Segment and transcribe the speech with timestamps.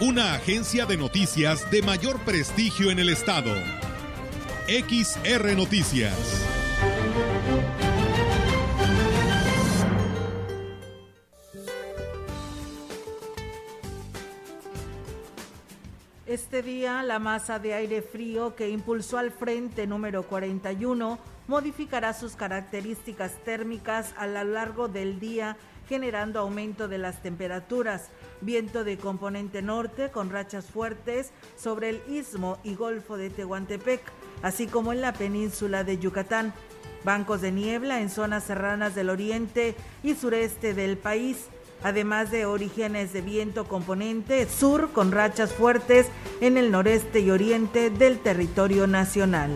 [0.00, 3.50] una agencia de noticias de mayor prestigio en el estado.
[4.68, 6.46] XR Noticias.
[16.26, 21.18] Este día, la masa de aire frío que impulsó al frente número 41
[21.48, 25.56] modificará sus características térmicas a lo largo del día,
[25.88, 28.10] generando aumento de las temperaturas
[28.40, 34.00] viento de componente norte con rachas fuertes sobre el istmo y golfo de Tehuantepec,
[34.42, 36.54] así como en la península de Yucatán.
[37.04, 41.46] Bancos de niebla en zonas serranas del oriente y sureste del país,
[41.82, 46.06] además de orígenes de viento componente sur con rachas fuertes
[46.40, 49.50] en el noreste y oriente del territorio nacional.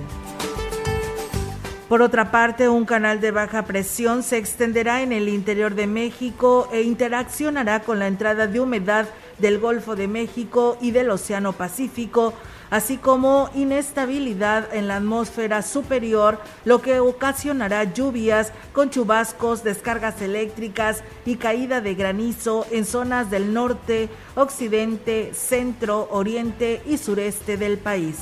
[1.92, 6.66] Por otra parte, un canal de baja presión se extenderá en el interior de México
[6.72, 12.32] e interaccionará con la entrada de humedad del Golfo de México y del Océano Pacífico,
[12.70, 21.02] así como inestabilidad en la atmósfera superior, lo que ocasionará lluvias con chubascos, descargas eléctricas
[21.26, 28.16] y caída de granizo en zonas del norte, occidente, centro, oriente y sureste del país.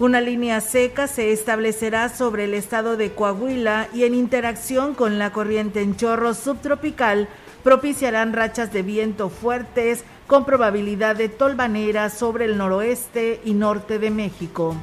[0.00, 5.30] Una línea seca se establecerá sobre el estado de Coahuila y en interacción con la
[5.30, 7.28] corriente en chorro subtropical
[7.62, 14.10] propiciarán rachas de viento fuertes con probabilidad de tolvanera sobre el noroeste y norte de
[14.10, 14.74] México.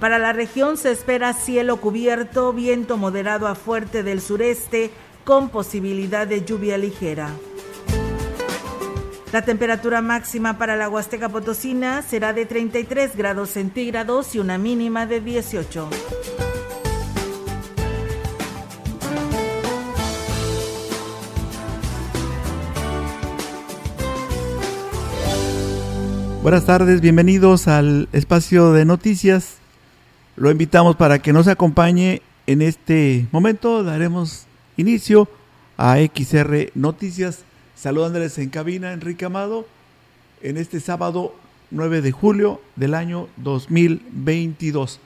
[0.00, 4.90] Para la región se espera cielo cubierto, viento moderado a fuerte del sureste
[5.22, 7.30] con posibilidad de lluvia ligera.
[9.32, 15.06] La temperatura máxima para la Huasteca Potosina será de 33 grados centígrados y una mínima
[15.06, 15.88] de 18.
[26.42, 29.56] Buenas tardes, bienvenidos al espacio de noticias.
[30.36, 33.82] Lo invitamos para que nos acompañe en este momento.
[33.82, 34.44] Daremos
[34.76, 35.26] inicio
[35.78, 37.46] a XR Noticias
[37.82, 39.66] Saludándoles en cabina, Enrique Amado,
[40.40, 41.34] en este sábado
[41.72, 45.00] 9 de julio del año 2022.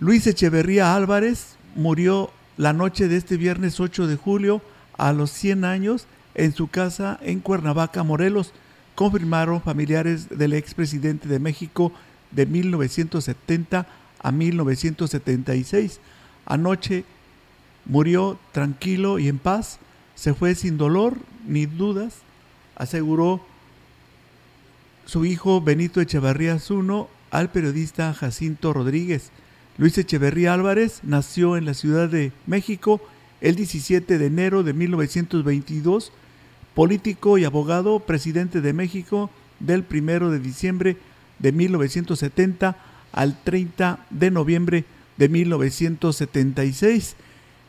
[0.00, 4.62] Luis Echeverría Álvarez murió la noche de este viernes 8 de julio
[4.98, 8.52] a los 100 años en su casa en Cuernavaca, Morelos,
[8.96, 11.92] confirmaron familiares del expresidente de México
[12.32, 13.86] de 1970
[14.18, 16.00] a 1976.
[16.46, 17.04] Anoche
[17.84, 19.78] murió tranquilo y en paz
[20.16, 22.18] se fue sin dolor ni dudas,
[22.76, 23.40] aseguró
[25.04, 29.30] su hijo Benito Echeverría Zuno al periodista Jacinto Rodríguez.
[29.78, 33.00] Luis Echeverría Álvarez nació en la Ciudad de México
[33.40, 36.12] el 17 de enero de 1922,
[36.74, 40.96] político y abogado, presidente de México del 1 de diciembre
[41.38, 42.76] de 1970
[43.12, 44.84] al 30 de noviembre
[45.16, 47.16] de 1976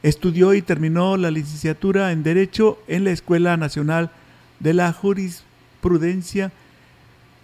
[0.04, 4.12] Estudió y terminó la licenciatura en Derecho en la Escuela Nacional
[4.60, 6.52] de la Jurisprudencia.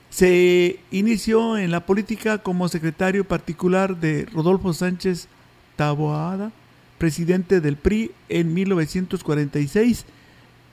[0.09, 5.30] Se inició en la política como secretario particular de Rodolfo Sánchez
[5.78, 6.52] Taboada,
[6.97, 10.06] presidente del PRI en 1946.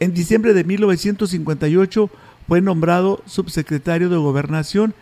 [0.01, 2.11] En diciembre de 1958
[2.49, 4.93] fue nombrado subsecretario de Gobernación.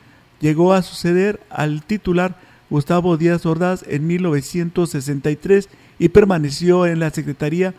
[0.40, 2.36] Llegó a suceder al titular
[2.68, 7.74] Gustavo Díaz Ordaz en 1963 y permaneció en la Secretaría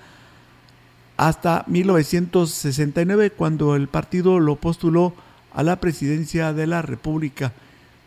[1.17, 5.13] hasta 1969 cuando el partido lo postuló
[5.53, 7.53] a la presidencia de la República.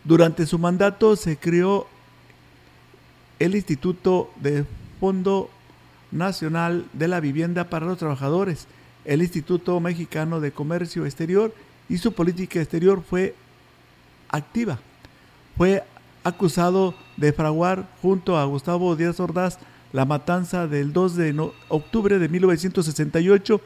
[0.05, 1.87] Durante su mandato se creó
[3.38, 4.65] el Instituto de
[5.00, 5.50] Fondo
[6.11, 8.67] Nacional de la Vivienda para los Trabajadores,
[9.05, 11.55] el Instituto Mexicano de Comercio Exterior
[11.88, 13.35] y su política exterior fue
[14.29, 14.79] activa.
[15.56, 15.83] Fue
[16.25, 19.59] acusado de fraguar junto a Gustavo Díaz Ordaz
[19.93, 23.61] la matanza del 2 de octubre de 1968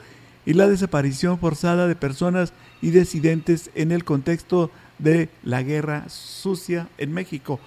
[0.45, 6.89] y la desaparición forzada de personas y disidentes en el contexto de la guerra sucia
[6.99, 7.61] en México.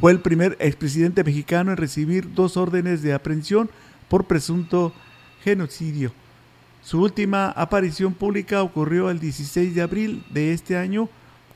[0.00, 3.70] Fue el primer expresidente mexicano en recibir dos órdenes de aprehensión
[4.08, 4.92] por presunto
[5.42, 6.12] genocidio.
[6.82, 11.08] Su última aparición pública ocurrió el 16 de abril de este año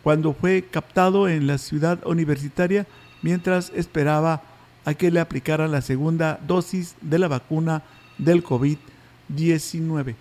[0.02, 2.86] cuando fue captado en la ciudad universitaria
[3.22, 4.42] mientras esperaba
[4.84, 7.82] a que le aplicaran la segunda dosis de la vacuna
[8.18, 10.14] del COVID-19.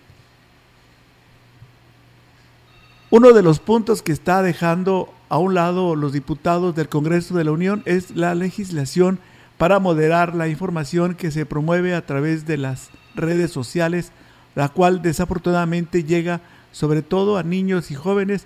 [3.09, 7.43] Uno de los puntos que está dejando a un lado los diputados del Congreso de
[7.43, 9.19] la Unión es la legislación
[9.57, 14.11] para moderar la información que se promueve a través de las redes sociales,
[14.55, 16.41] la cual desafortunadamente llega
[16.71, 18.45] sobre todo a niños y jóvenes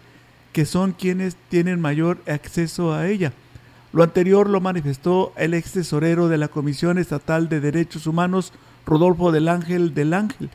[0.51, 3.33] que son quienes tienen mayor acceso a ella.
[3.95, 8.51] Lo anterior lo manifestó el ex tesorero de la Comisión Estatal de Derechos Humanos,
[8.85, 10.49] Rodolfo del Ángel del Ángel,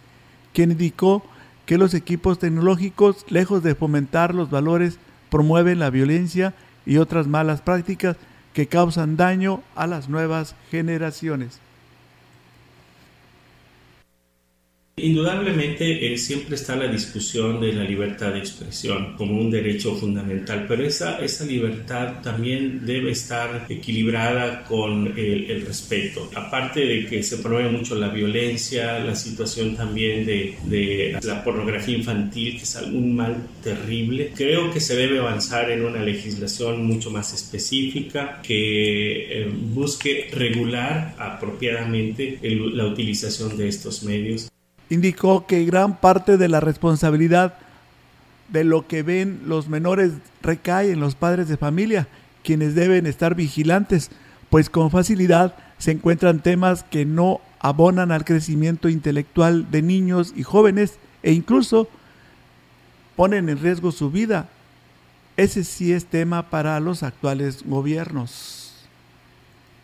[0.53, 1.23] quien indicó
[1.65, 4.99] que los equipos tecnológicos, lejos de fomentar los valores,
[5.31, 6.53] promueven la violencia
[6.85, 8.19] y otras malas prácticas
[8.53, 11.61] que causan daño a las nuevas generaciones.
[15.03, 20.67] Indudablemente eh, siempre está la discusión de la libertad de expresión como un derecho fundamental,
[20.69, 26.31] pero esa, esa libertad también debe estar equilibrada con el, respeto.
[26.35, 32.57] Aparte de que se promueve mucho la violencia, la situación también de, la pornografía infantil,
[32.57, 37.33] que es algún mal terrible, creo que se debe avanzar en una legislación mucho más
[37.33, 44.51] específica que eh, busque regular apropiadamente la utilización de estos medios
[44.91, 47.55] indicó que gran parte de la responsabilidad
[48.49, 52.09] de lo que ven los menores recae en los padres de familia,
[52.43, 54.11] quienes deben estar vigilantes,
[54.51, 60.43] pues con facilidad se encuentran temas que no abonan al crecimiento intelectual de niños y
[60.43, 61.89] jóvenes e incluso
[63.15, 64.49] ponen en riesgo su vida.
[65.37, 68.60] Ese sí es tema para los actuales gobiernos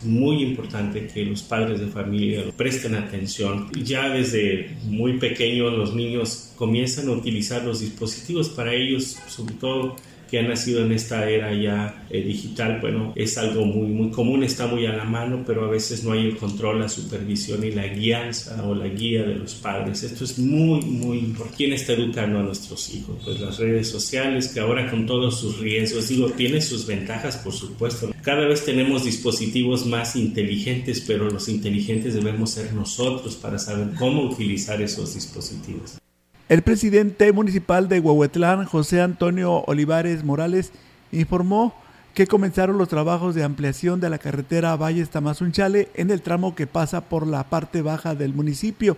[0.03, 3.71] muy importante que los padres de familia presten atención.
[3.73, 9.97] Ya desde muy pequeños los niños comienzan a utilizar los dispositivos para ellos, sobre todo
[10.31, 14.43] que han nacido en esta era ya eh, digital, bueno, es algo muy, muy común,
[14.43, 17.71] está muy a la mano, pero a veces no hay el control, la supervisión y
[17.71, 20.03] la guianza o la guía de los padres.
[20.03, 21.57] Esto es muy, muy importante.
[21.57, 23.17] ¿Quién está educando a nuestros hijos?
[23.25, 27.53] Pues las redes sociales, que ahora con todos sus riesgos, digo, tiene sus ventajas, por
[27.53, 28.13] supuesto.
[28.23, 34.23] Cada vez tenemos dispositivos más inteligentes, pero los inteligentes debemos ser nosotros para saber cómo
[34.23, 35.99] utilizar esos dispositivos.
[36.49, 40.71] El presidente municipal de Huehuetlán, José Antonio Olivares Morales,
[41.11, 41.75] informó
[42.15, 46.69] que comenzaron los trabajos de ampliación de la carretera Valles Tamazunchale en el tramo que
[46.69, 48.97] pasa por la parte baja del municipio.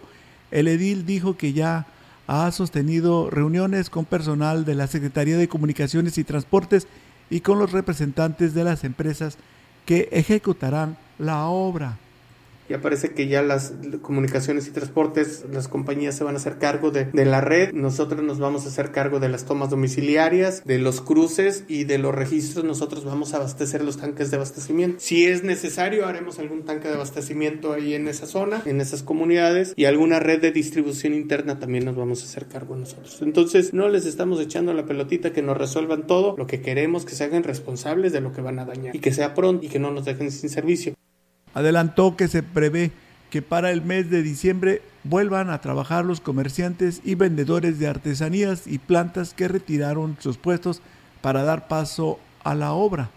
[0.50, 1.86] El edil dijo que ya
[2.26, 6.86] ha sostenido reuniones con personal de la Secretaría de Comunicaciones y Transportes
[7.30, 9.38] y con los representantes de las empresas
[9.86, 11.96] que ejecutarán la obra
[12.69, 13.73] ya parece que ya las
[14.03, 18.38] comunicaciones y transportes, las compañías se van a hacer cargo de, la red, nosotros nos
[18.38, 22.65] vamos a hacer cargo de las tomas domiciliarias, de los cruces y de los registros,
[22.65, 24.99] nosotros vamos a abastecer los tanques de abastecimiento.
[25.00, 29.73] Si es necesario, haremos algún tanque de abastecimiento ahí en esa zona, en esas comunidades
[29.76, 33.20] y alguna red de distribución interna también nos vamos a hacer cargo nosotros.
[33.23, 37.15] Entonces, no les estamos echando la pelotita que nos resuelvan todo, lo que queremos que
[37.15, 39.79] se hagan responsables de lo que van a dañar y que sea pronto y que
[39.79, 40.94] no nos dejen sin servicio.
[41.58, 42.93] Adelantó que se prevé
[43.31, 48.69] que para el mes de diciembre vuelvan a trabajar los comerciantes y vendedores de artesanías
[48.69, 50.82] y plantas que retiraron sus puestos
[51.20, 53.10] para dar paso a la obra.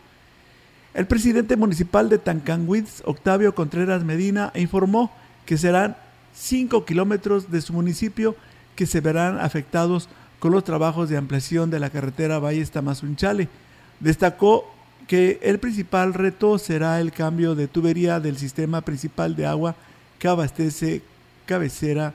[0.96, 5.12] El presidente municipal de Tancanwitz, Octavio Contreras Medina, informó
[5.46, 5.96] que serán
[6.34, 8.36] 5 kilómetros de su municipio
[8.76, 13.50] que se verán afectados con los trabajos de ampliación de la carretera Valle Tamazunchale.
[14.00, 14.66] Destacó
[15.08, 19.76] que el principal reto será el cambio de tubería del sistema principal de agua
[20.20, 21.02] que abastece
[21.46, 22.14] cabecera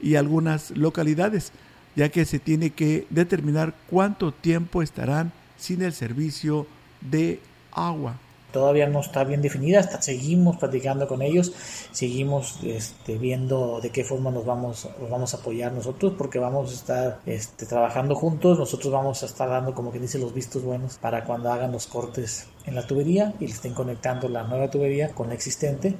[0.00, 1.52] y algunas localidades,
[1.96, 6.66] ya que se tiene que determinar cuánto tiempo estarán sin el servicio
[7.00, 7.40] de
[7.72, 8.16] agua
[8.52, 11.52] todavía no está bien definida, hasta seguimos platicando con ellos,
[11.92, 16.74] seguimos este, viendo de qué forma nos vamos, vamos a apoyar nosotros, porque vamos a
[16.74, 20.98] estar este, trabajando juntos, nosotros vamos a estar dando como que dice los vistos buenos
[20.98, 25.28] para cuando hagan los cortes en la tubería y estén conectando la nueva tubería con
[25.28, 25.96] la existente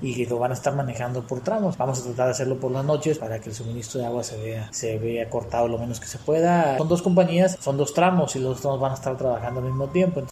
[0.00, 1.76] y lo van a estar manejando por tramos.
[1.76, 4.36] Vamos a tratar de hacerlo por las noches para que el suministro de agua se
[4.36, 6.78] vea, se vea cortado lo menos que se pueda.
[6.78, 9.88] Son dos compañías, son dos tramos y los tramos van a estar trabajando al mismo
[9.88, 10.22] tiempo.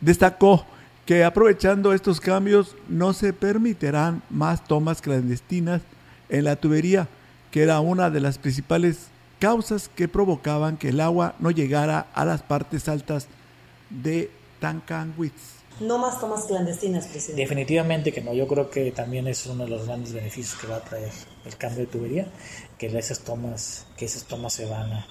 [0.00, 0.64] Destacó
[1.08, 5.80] que aprovechando estos cambios no se permitirán más tomas clandestinas
[6.28, 7.08] en la tubería,
[7.50, 9.06] que era una de las principales
[9.38, 13.26] causas que provocaban que el agua no llegara a las partes altas
[13.88, 15.32] de Tancanwitz.
[15.80, 17.40] No más tomas clandestinas, presidente.
[17.40, 18.34] Definitivamente que no.
[18.34, 21.12] Yo creo que también es uno de los grandes beneficios que va a traer
[21.46, 22.26] el cambio de tubería,
[22.76, 25.06] que esas tomas, que esas tomas se van a,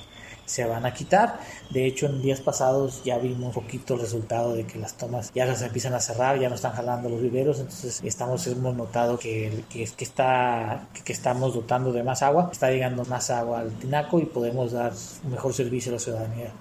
[0.47, 1.39] se van a quitar.
[1.69, 5.31] De hecho, en días pasados ya vimos un poquito el resultado de que las tomas
[5.35, 9.19] ya se empiezan a cerrar, ya no están jalando los viveros, entonces estamos hemos notado
[9.19, 13.71] que, que, que está que estamos dotando de más agua, está llegando más agua al
[13.73, 16.53] tinaco y podemos dar un mejor servicio a la ciudadanía.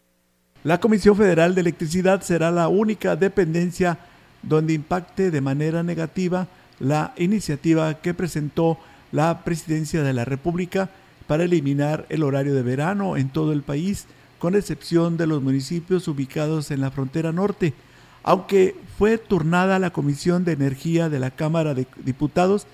[0.64, 3.98] La Comisión Federal de Electricidad será la única dependencia
[4.42, 6.48] donde impacte de manera negativa
[6.80, 8.78] la iniciativa que presentó
[9.12, 10.90] la Presidencia de la República
[11.26, 14.06] para eliminar el horario de verano en todo el país,
[14.38, 17.74] con excepción de los municipios ubicados en la frontera norte.
[18.22, 22.66] Aunque fue turnada la Comisión de Energía de la Cámara de Diputados,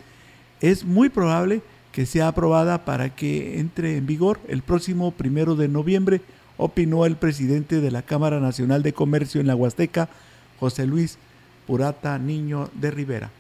[0.61, 5.69] es muy probable que sea aprobada para que entre en vigor el próximo primero de
[5.69, 6.21] noviembre,
[6.57, 10.09] opinó el presidente de la Cámara Nacional de Comercio en la Huasteca,
[10.59, 11.19] José Luis
[11.67, 13.31] Purata Niño de Rivera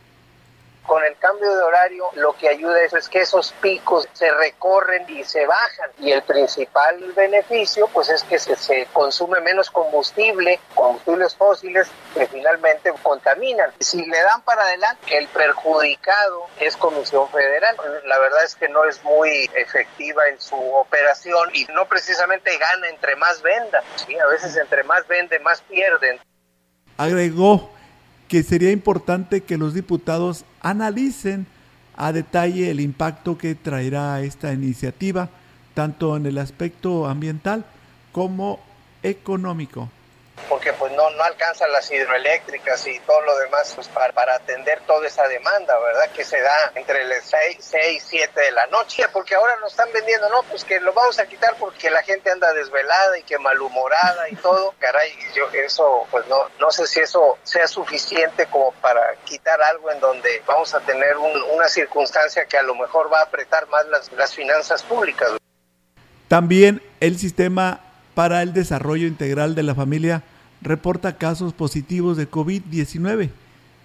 [0.86, 5.24] con el cambio de horario lo que ayuda es, que esos picos se recorren y
[5.24, 11.88] se bajan y el principal beneficio pues es que se, consume menos combustible, combustibles fósiles
[12.14, 13.70] que finalmente contaminan.
[13.80, 17.76] Si le dan para adelante, el perjudicado es Comisión Federal.
[18.04, 22.88] La verdad es que no es muy efectiva en su operación y no precisamente gana
[22.88, 23.82] entre más venda.
[23.96, 24.18] ¿sí?
[24.18, 26.20] A veces entre más vende, más pierden.
[26.96, 27.70] Agregó
[28.32, 31.46] que sería importante que los diputados analicen
[31.94, 35.28] a detalle el impacto que traerá esta iniciativa,
[35.74, 37.66] tanto en el aspecto ambiental
[38.10, 38.58] como
[39.02, 39.90] económico
[40.48, 44.80] porque pues no, no alcanzan las hidroeléctricas y todo lo demás pues, para, para atender
[44.86, 46.10] toda esa demanda, ¿verdad?
[46.10, 49.88] Que se da entre las 6, 6, 7 de la noche, porque ahora nos están
[49.92, 53.38] vendiendo, no, pues que lo vamos a quitar porque la gente anda desvelada y que
[53.38, 58.72] malhumorada y todo, caray, yo eso pues no, no sé si eso sea suficiente como
[58.72, 63.20] para quitar algo en donde vamos a tener una circunstancia que a lo mejor va
[63.20, 65.30] a apretar más las, las finanzas públicas.
[66.28, 70.22] También el sistema para el desarrollo integral de la familia
[70.60, 73.30] reporta casos positivos de COVID-19,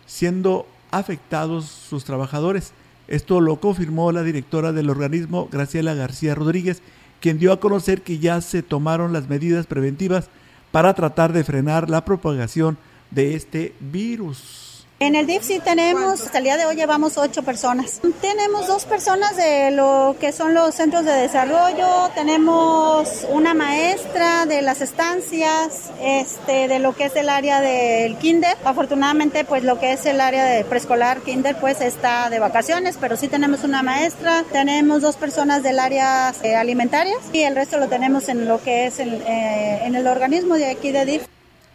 [0.06, 2.72] siendo afectados sus trabajadores.
[3.08, 6.82] Esto lo confirmó la directora del organismo, Graciela García Rodríguez,
[7.20, 10.30] quien dio a conocer que ya se tomaron las medidas preventivas
[10.72, 12.78] para tratar de frenar la propagación
[13.12, 14.67] de este virus.
[15.00, 18.02] En el DIF sí tenemos, hasta el día de hoy llevamos ocho personas.
[18.20, 24.64] Tenemos dos personas de lo que son los centros de desarrollo, tenemos una maestra de
[24.64, 28.58] las estancias, este, de lo que es el área del kinder.
[28.66, 33.18] Afortunadamente, pues lo que es el área de preescolar, kinder, pues está de vacaciones, pero
[33.18, 37.88] sí tenemos una maestra, tenemos dos personas del área eh, alimentaria y el resto lo
[37.88, 41.28] tenemos en lo que es el, eh, en el organismo de aquí de DIF.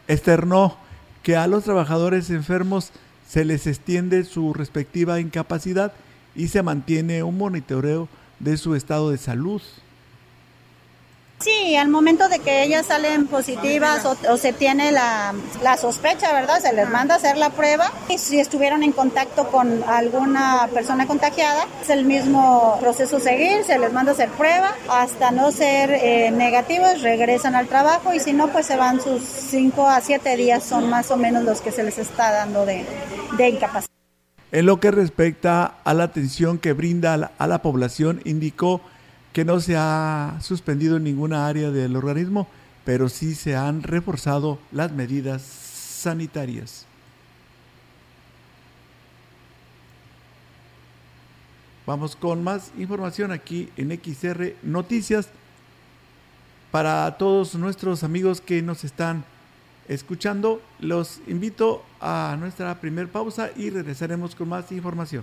[0.08, 0.76] Externó
[1.22, 2.92] que a los trabajadores enfermos
[3.32, 5.94] se les extiende su respectiva incapacidad
[6.34, 8.06] y se mantiene un monitoreo
[8.40, 9.62] de su estado de salud.
[11.42, 15.34] Sí, al momento de que ellas salen positivas o, se tiene la,
[15.80, 16.60] sospecha, ¿verdad?
[16.60, 21.08] Se les manda a hacer la prueba y si estuvieron en contacto con alguna persona
[21.08, 25.90] contagiada, es el mismo proceso seguir, se les manda a hacer prueba hasta no ser
[25.90, 30.36] eh, negativos, regresan al trabajo y si no, pues se van sus 5 a 7
[30.36, 32.86] días, son más o menos los que se les está dando de,
[33.36, 33.90] de incapacidad.
[34.52, 38.82] En lo que respecta a la atención que brinda a la población, indicó
[39.32, 42.48] que no se ha suspendido en ninguna área del organismo,
[42.84, 46.86] pero sí se han reforzado las medidas sanitarias.
[51.86, 55.28] Vamos con más información aquí en XR Noticias
[56.70, 59.24] para todos nuestros amigos que nos están
[59.88, 60.62] escuchando.
[60.78, 65.22] Los invito a nuestra primer pausa y regresaremos con más información.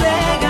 [0.00, 0.49] bodega.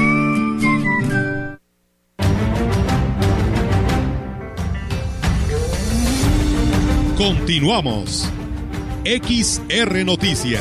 [7.21, 8.27] Continuamos.
[9.05, 10.59] XR Noticias.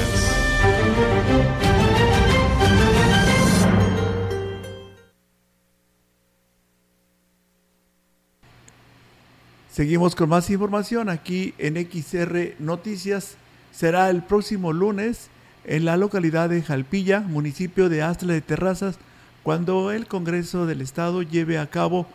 [9.71, 13.37] Seguimos con más información aquí en XR Noticias.
[13.73, 15.31] Será el próximo lunes
[15.65, 18.99] en la localidad de Jalpilla, municipio de Astra de Terrazas,
[19.43, 22.07] cuando el Congreso del Estado lleve a cabo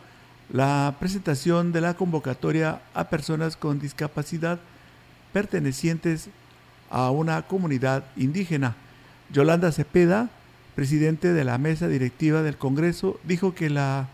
[0.52, 4.60] la presentación de la convocatoria a personas con discapacidad
[5.34, 6.30] pertenecientes
[6.90, 8.75] a una comunidad indígena.
[9.32, 10.30] Yolanda Cepeda,
[10.75, 14.08] presidente de la mesa directiva del Congreso, dijo que la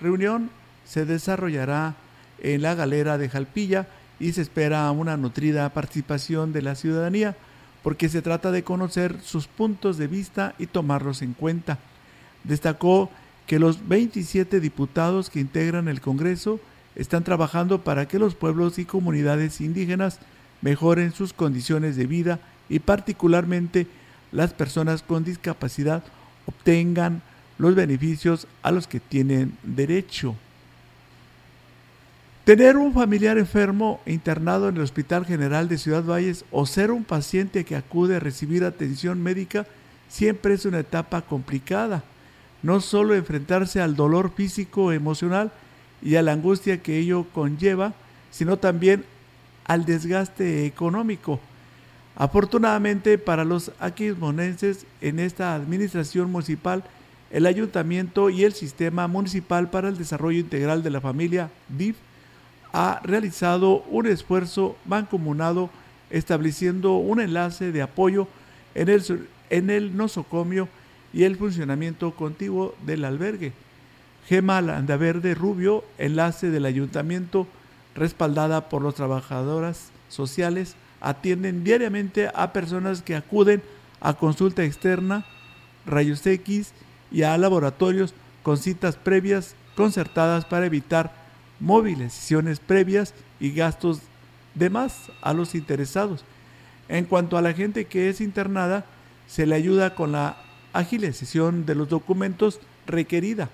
[0.00, 0.50] reunión
[0.84, 1.94] se desarrollará
[2.42, 3.86] en la galera de Jalpilla
[4.18, 7.36] y se espera una nutrida participación de la ciudadanía
[7.82, 11.78] porque se trata de conocer sus puntos de vista y tomarlos en cuenta.
[12.44, 13.10] Destacó
[13.46, 16.60] que los 27 diputados que integran el Congreso
[16.96, 20.18] están trabajando para que los pueblos y comunidades indígenas
[20.62, 23.86] mejoren sus condiciones de vida y particularmente
[24.32, 26.02] las personas con discapacidad
[26.46, 27.22] obtengan
[27.58, 30.34] los beneficios a los que tienen derecho.
[32.44, 37.04] Tener un familiar enfermo internado en el Hospital General de Ciudad Valles o ser un
[37.04, 39.66] paciente que acude a recibir atención médica
[40.08, 42.04] siempre es una etapa complicada
[42.66, 45.52] no solo enfrentarse al dolor físico, emocional
[46.02, 47.94] y a la angustia que ello conlleva,
[48.32, 49.04] sino también
[49.66, 51.38] al desgaste económico.
[52.16, 56.82] Afortunadamente para los aquismonenses en esta administración municipal,
[57.30, 61.96] el ayuntamiento y el sistema municipal para el desarrollo integral de la familia DIF
[62.72, 65.70] ha realizado un esfuerzo mancomunado
[66.10, 68.26] estableciendo un enlace de apoyo
[68.74, 70.68] en el, en el nosocomio
[71.16, 73.54] y el funcionamiento contiguo del albergue.
[74.28, 77.46] Gema Landaverde Rubio, enlace del ayuntamiento,
[77.94, 83.62] respaldada por los trabajadoras sociales, atienden diariamente a personas que acuden
[84.02, 85.24] a consulta externa,
[85.86, 86.72] rayos X
[87.10, 91.14] y a laboratorios con citas previas concertadas para evitar
[91.60, 94.00] movilizaciones previas y gastos
[94.54, 96.26] de más a los interesados.
[96.90, 98.84] En cuanto a la gente que es internada,
[99.26, 100.42] se le ayuda con la
[100.78, 103.50] agilización de los documentos requerida.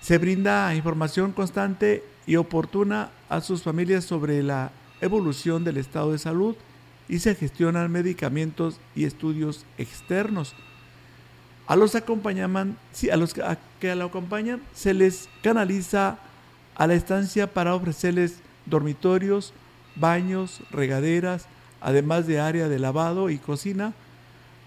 [0.00, 6.18] Se brinda información constante y oportuna a sus familias sobre la evolución del estado de
[6.18, 6.56] salud
[7.08, 10.54] y se gestionan medicamentos y estudios externos.
[11.66, 12.76] A los, acompañaman,
[13.10, 13.34] a los
[13.80, 16.18] que lo acompañan se les canaliza
[16.74, 19.52] a la estancia para ofrecerles dormitorios,
[19.96, 21.46] baños, regaderas,
[21.80, 23.94] además de área de lavado y cocina,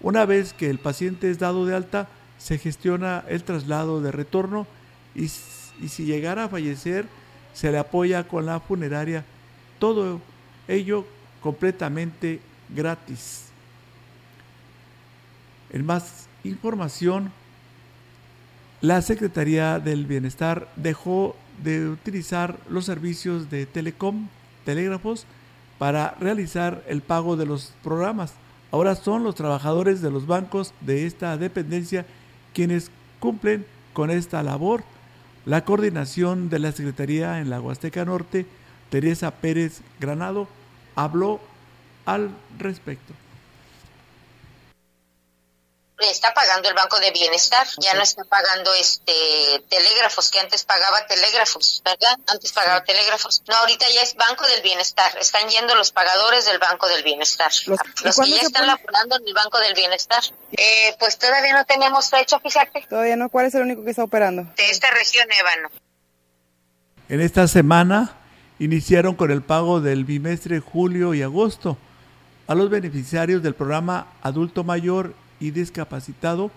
[0.00, 2.08] una vez que el paciente es dado de alta,
[2.38, 4.66] se gestiona el traslado de retorno
[5.14, 7.06] y, si llegara a fallecer,
[7.52, 9.24] se le apoya con la funeraria.
[9.78, 10.20] Todo
[10.68, 11.04] ello
[11.42, 13.46] completamente gratis.
[15.70, 17.32] En más información,
[18.80, 24.28] la Secretaría del Bienestar dejó de utilizar los servicios de telecom,
[24.64, 25.26] telégrafos,
[25.78, 28.32] para realizar el pago de los programas
[28.70, 32.06] Ahora son los trabajadores de los bancos de esta dependencia
[32.52, 34.84] quienes cumplen con esta labor.
[35.46, 38.46] La coordinación de la Secretaría en la Huasteca Norte,
[38.90, 40.48] Teresa Pérez Granado,
[40.94, 41.40] habló
[42.04, 43.14] al respecto.
[45.98, 49.12] Está pagando el Banco de Bienestar, ya no está pagando este
[49.68, 52.18] telégrafos, que antes pagaba telégrafos, ¿verdad?
[52.26, 53.42] Antes pagaba telégrafos.
[53.48, 57.50] No, ahorita ya es Banco del Bienestar, están yendo los pagadores del Banco del Bienestar.
[57.66, 57.80] Los,
[58.16, 60.22] que ya están laborando en el Banco del Bienestar.
[60.52, 62.86] Eh, pues todavía no tenemos fecha, fíjate.
[62.88, 64.44] Todavía no, ¿cuál es el único que está operando?
[64.56, 65.68] De esta región, Ébano.
[67.08, 68.16] En esta semana
[68.58, 71.78] iniciaron con el pago del bimestre julio y agosto
[72.46, 76.50] a los beneficiarios del programa Adulto Mayor y Discapacitado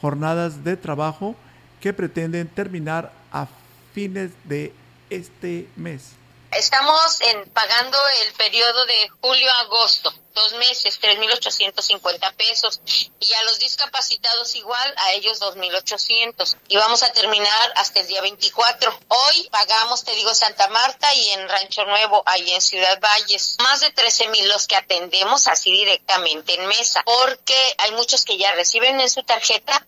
[0.00, 1.36] jornadas de trabajo
[1.80, 3.46] que pretenden terminar a
[3.94, 4.72] fines de
[5.10, 6.12] este mes.
[6.50, 12.80] Estamos en, pagando el periodo de julio-agosto, dos meses, 3.850 pesos.
[13.20, 16.56] Y a los discapacitados igual, a ellos 2.800.
[16.68, 18.98] Y vamos a terminar hasta el día 24.
[19.08, 23.56] Hoy pagamos, te digo, Santa Marta y en Rancho Nuevo, ahí en Ciudad Valles.
[23.62, 28.52] Más de 13.000 los que atendemos así directamente en mesa, porque hay muchos que ya
[28.52, 29.86] reciben en su tarjeta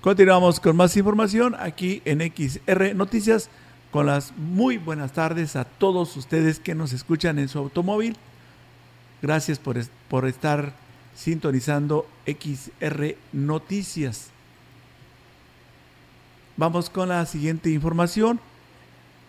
[0.00, 3.50] Continuamos con más información aquí en XR Noticias
[3.90, 8.16] con las muy buenas tardes a todos ustedes que nos escuchan en su automóvil.
[9.22, 9.76] Gracias por,
[10.08, 10.72] por estar
[11.14, 14.30] sintonizando XR Noticias.
[16.56, 18.40] Vamos con la siguiente información.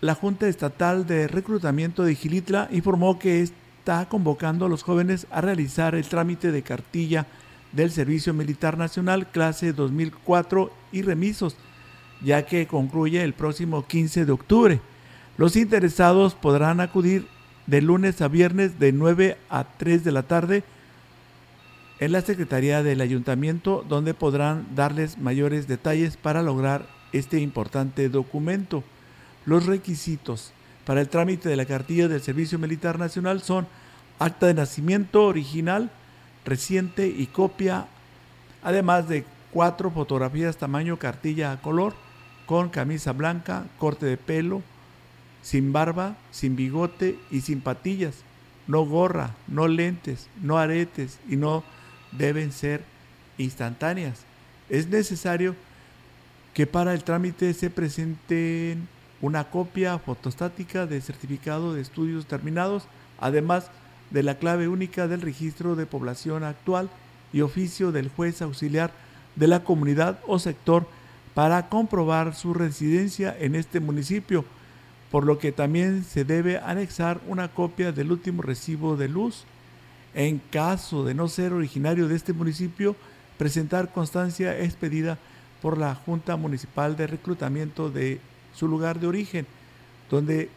[0.01, 5.41] La Junta Estatal de Reclutamiento de Gilitla informó que está convocando a los jóvenes a
[5.41, 7.27] realizar el trámite de cartilla
[7.71, 11.55] del Servicio Militar Nacional clase 2004 y remisos
[12.21, 14.81] ya que concluye el próximo 15 de octubre.
[15.37, 17.27] Los interesados podrán acudir
[17.69, 20.63] de lunes a viernes de 9 a 3 de la tarde
[21.99, 28.83] en la Secretaría del Ayuntamiento, donde podrán darles mayores detalles para lograr este importante documento.
[29.45, 30.51] Los requisitos
[30.85, 33.67] para el trámite de la cartilla del Servicio Militar Nacional son
[34.17, 35.91] acta de nacimiento original,
[36.45, 37.85] reciente y copia,
[38.63, 41.93] además de cuatro fotografías tamaño cartilla a color,
[42.47, 44.63] con camisa blanca, corte de pelo,
[45.41, 48.23] sin barba, sin bigote y sin patillas.
[48.67, 51.63] No gorra, no lentes, no aretes y no
[52.11, 52.83] deben ser
[53.37, 54.21] instantáneas.
[54.69, 55.55] Es necesario
[56.53, 58.87] que para el trámite se presenten
[59.21, 62.83] una copia fotostática de certificado de estudios terminados,
[63.19, 63.71] además
[64.11, 66.89] de la clave única del registro de población actual
[67.33, 68.91] y oficio del juez auxiliar
[69.35, 70.87] de la comunidad o sector
[71.33, 74.45] para comprobar su residencia en este municipio,
[75.11, 79.45] por lo que también se debe anexar una copia del último recibo de luz.
[80.13, 82.95] En caso de no ser originario de este municipio,
[83.37, 85.17] presentar constancia expedida
[85.61, 88.19] por la Junta Municipal de Reclutamiento de
[88.53, 89.45] su lugar de origen,
[90.09, 90.49] donde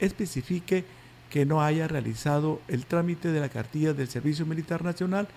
[0.00, 0.84] especifique
[1.30, 5.28] que no haya realizado el trámite de la cartilla del Servicio Militar Nacional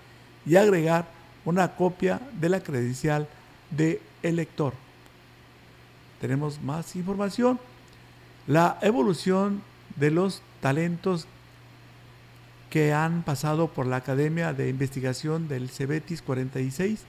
[0.46, 1.08] y agregar
[1.44, 3.28] una copia de la credencial
[3.70, 4.74] de elector.
[6.20, 7.58] Tenemos más información.
[8.50, 9.62] La evolución
[9.94, 11.28] de los talentos
[12.68, 17.04] que han pasado por la Academia de Investigación del Cebetis 46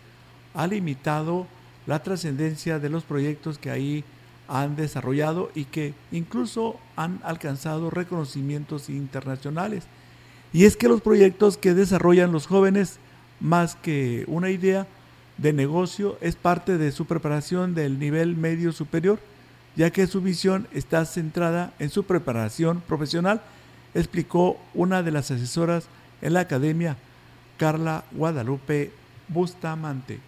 [0.53, 1.47] ha limitado
[1.87, 4.03] la trascendencia de los proyectos que ahí
[4.47, 9.85] han desarrollado y que incluso han alcanzado reconocimientos internacionales.
[10.53, 12.99] Y es que los proyectos que desarrollan los jóvenes,
[13.39, 14.85] más que una idea,
[15.39, 19.19] de negocio es parte de su preparación del nivel medio superior,
[19.75, 23.41] ya que su visión está centrada en su preparación profesional,
[23.93, 25.85] explicó una de las asesoras
[26.21, 26.97] en la academia,
[27.57, 28.91] Carla Guadalupe
[29.27, 30.19] Bustamante.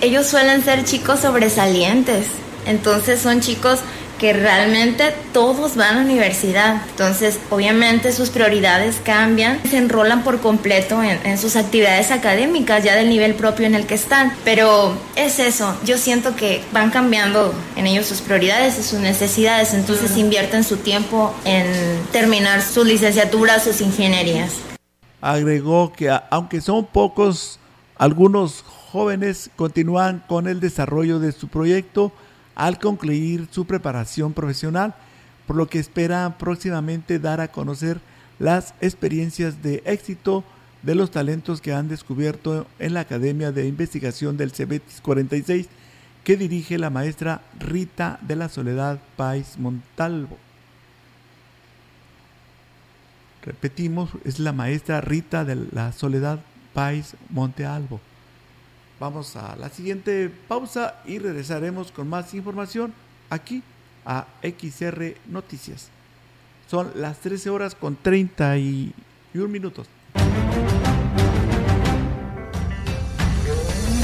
[0.00, 2.26] Ellos suelen ser chicos sobresalientes,
[2.66, 3.80] entonces son chicos
[4.20, 6.82] que realmente todos van a la universidad.
[6.90, 13.08] Entonces, obviamente sus prioridades cambian, se enrolan por completo en, sus actividades académicas, ya del
[13.08, 14.34] nivel propio en el que están.
[14.44, 19.72] Pero es eso, yo siento que van cambiando en ellos sus prioridades y sus necesidades,
[19.72, 21.64] entonces invierten su tiempo en
[22.12, 24.52] terminar su licenciatura, sus ingenierías.
[25.22, 27.58] Agregó que aunque son pocos,
[27.96, 32.12] algunos jóvenes continúan con el desarrollo de su proyecto
[32.60, 34.94] al concluir su preparación profesional,
[35.46, 38.02] por lo que espera próximamente dar a conocer
[38.38, 40.44] las experiencias de éxito
[40.82, 45.68] de los talentos que han descubierto en la Academia de Investigación del CEBETIS 46
[46.22, 50.36] que dirige la maestra Rita de la Soledad Pais Montalvo.
[53.42, 56.40] Repetimos, es la maestra Rita de la Soledad
[56.74, 58.00] Pais Montealvo.
[59.00, 62.92] Vamos a la siguiente pausa y regresaremos con más información
[63.30, 63.62] aquí
[64.04, 65.88] a XR Noticias.
[66.70, 68.92] Son las 13 horas con 31
[69.48, 69.86] minutos.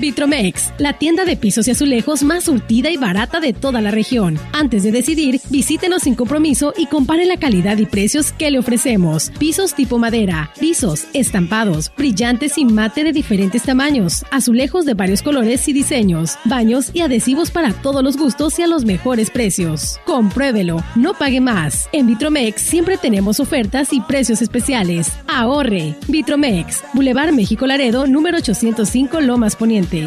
[0.00, 4.38] Vitromex, la tienda de pisos y azulejos más surtida y barata de toda la región.
[4.52, 9.30] Antes de decidir, visítenos sin compromiso y compare la calidad y precios que le ofrecemos.
[9.38, 15.66] Pisos tipo madera, pisos, estampados, brillantes y mate de diferentes tamaños, azulejos de varios colores
[15.68, 19.98] y diseños, baños y adhesivos para todos los gustos y a los mejores precios.
[20.04, 21.88] Compruébelo, no pague más.
[21.92, 25.12] En Vitromex siempre tenemos ofertas y precios especiales.
[25.26, 25.96] Ahorre.
[26.06, 29.87] Vitromex, Boulevard México Laredo, número 805 Lomas Poniente.
[29.90, 30.02] Y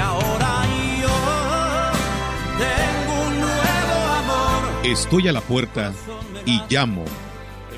[0.00, 0.64] ahora
[1.02, 1.08] yo
[2.58, 4.86] tengo un nuevo amor.
[4.86, 5.92] Estoy a la puerta
[6.46, 7.04] y llamo.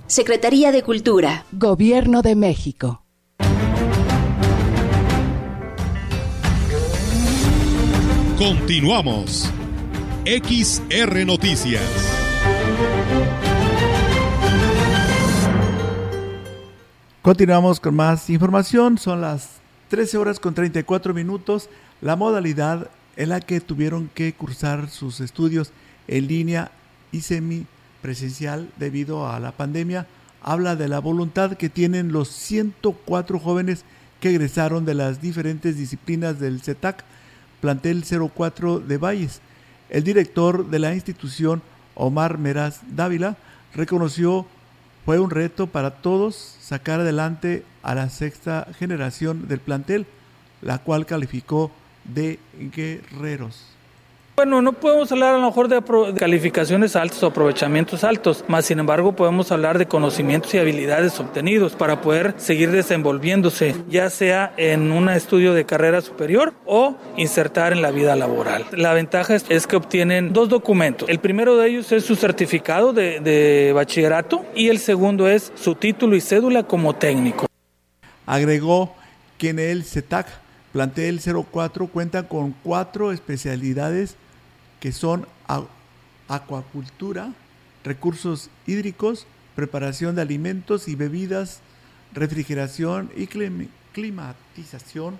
[0.11, 1.45] Secretaría de Cultura.
[1.53, 3.05] Gobierno de México.
[8.37, 9.49] Continuamos.
[10.25, 11.81] XR Noticias.
[17.21, 18.97] Continuamos con más información.
[18.97, 21.69] Son las 13 horas con 34 minutos.
[22.01, 25.71] La modalidad en la que tuvieron que cursar sus estudios
[26.09, 26.69] en línea
[27.13, 27.65] y semi
[28.01, 30.07] presencial debido a la pandemia,
[30.41, 33.85] habla de la voluntad que tienen los 104 jóvenes
[34.19, 37.03] que egresaron de las diferentes disciplinas del CETAC,
[37.59, 39.41] plantel 04 de Valles.
[39.89, 41.61] El director de la institución,
[41.95, 43.37] Omar Meraz Dávila,
[43.73, 44.45] reconoció
[45.05, 50.05] fue un reto para todos sacar adelante a la sexta generación del plantel,
[50.61, 51.71] la cual calificó
[52.03, 52.39] de
[52.75, 53.65] guerreros.
[54.41, 55.83] Bueno, no podemos hablar a lo mejor de
[56.15, 61.73] calificaciones altas o aprovechamientos altos, más sin embargo podemos hablar de conocimientos y habilidades obtenidos
[61.73, 67.83] para poder seguir desenvolviéndose, ya sea en un estudio de carrera superior o insertar en
[67.83, 68.65] la vida laboral.
[68.71, 71.07] La ventaja es, que obtienen dos documentos.
[71.07, 75.75] El primero de ellos es su certificado de, de bachillerato y el segundo es su
[75.75, 77.45] título y cédula como técnico.
[78.25, 78.95] Agregó
[79.37, 80.25] que en el CETAC
[80.71, 84.15] Plantel 04 cuenta con cuatro especialidades
[84.81, 85.25] que son
[86.27, 87.31] acuacultura,
[87.85, 91.59] recursos hídricos, preparación de alimentos y bebidas,
[92.13, 93.27] refrigeración y
[93.93, 95.17] climatización,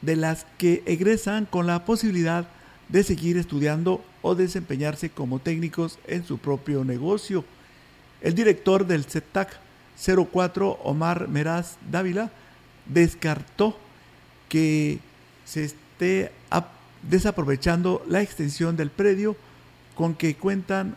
[0.00, 2.48] de las que egresan con la posibilidad
[2.88, 7.44] de seguir estudiando o desempeñarse como técnicos en su propio negocio.
[8.20, 9.60] El director del CETAC
[10.32, 12.30] 04, Omar Meraz Dávila,
[12.86, 13.76] descartó
[14.48, 14.98] que
[15.44, 16.32] se esté
[17.08, 19.36] desaprovechando la extensión del predio
[19.94, 20.96] con que cuentan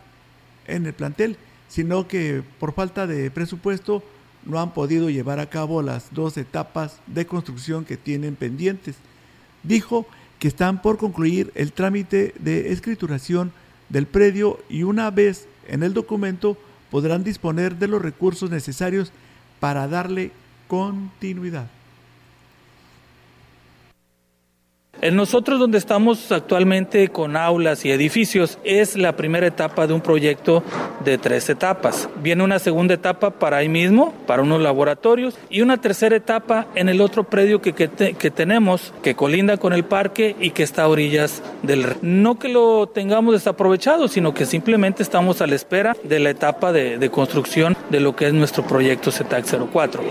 [0.66, 1.36] en el plantel,
[1.68, 4.02] sino que por falta de presupuesto
[4.44, 8.96] no han podido llevar a cabo las dos etapas de construcción que tienen pendientes.
[9.62, 10.06] Dijo
[10.38, 13.52] que están por concluir el trámite de escrituración
[13.88, 16.56] del predio y una vez en el documento
[16.90, 19.12] podrán disponer de los recursos necesarios
[19.58, 20.30] para darle
[20.68, 21.68] continuidad.
[25.02, 30.00] En nosotros donde estamos actualmente con aulas y edificios es la primera etapa de un
[30.00, 30.62] proyecto
[31.04, 32.08] de tres etapas.
[32.22, 36.88] Viene una segunda etapa para ahí mismo, para unos laboratorios, y una tercera etapa en
[36.88, 40.88] el otro predio que, que, tenemos, que colinda con el parque y que está a
[40.88, 41.96] orillas del...
[42.00, 46.72] No que lo tengamos desaprovechado, sino que simplemente estamos a la espera de la etapa
[46.72, 50.02] de, construcción de lo que es nuestro proyecto ZETAC 04.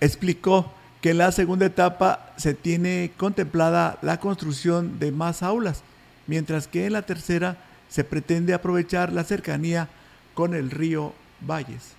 [0.00, 5.82] Explicó que en la segunda etapa se tiene contemplada la construcción de más aulas,
[6.26, 7.56] mientras que en la tercera
[7.88, 9.88] se pretende aprovechar la cercanía
[10.34, 11.97] con el río Valles.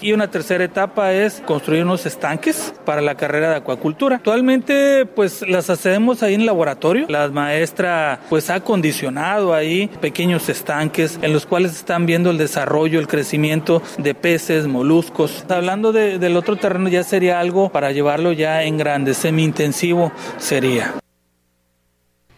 [0.00, 4.16] Y una tercera etapa es construir unos estanques para la carrera de acuacultura.
[4.16, 7.06] Actualmente pues las hacemos ahí en laboratorio.
[7.08, 12.98] La maestra pues ha condicionado ahí pequeños estanques en los cuales están viendo el desarrollo,
[12.98, 15.44] el crecimiento de peces, moluscos.
[15.48, 20.94] Hablando del otro terreno ya sería algo para llevarlo ya en grande, semi-intensivo sería.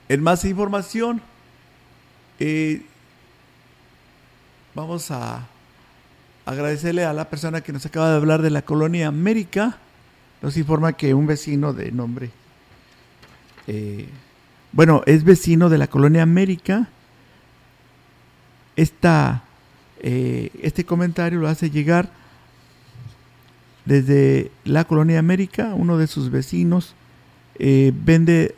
[0.09, 1.21] En más información,
[2.38, 2.83] eh,
[4.75, 5.49] vamos a
[6.46, 9.76] agradecerle a la persona que nos acaba de hablar de la colonia América.
[10.40, 12.30] Nos informa que un vecino de nombre,
[13.66, 14.09] eh,
[14.72, 16.88] bueno, es vecino de la colonia América.
[18.76, 19.42] Esta,
[20.00, 22.11] eh, este comentario lo hace llegar
[23.85, 25.74] desde la colonia América.
[25.74, 26.94] Uno de sus vecinos
[27.59, 28.54] eh, vende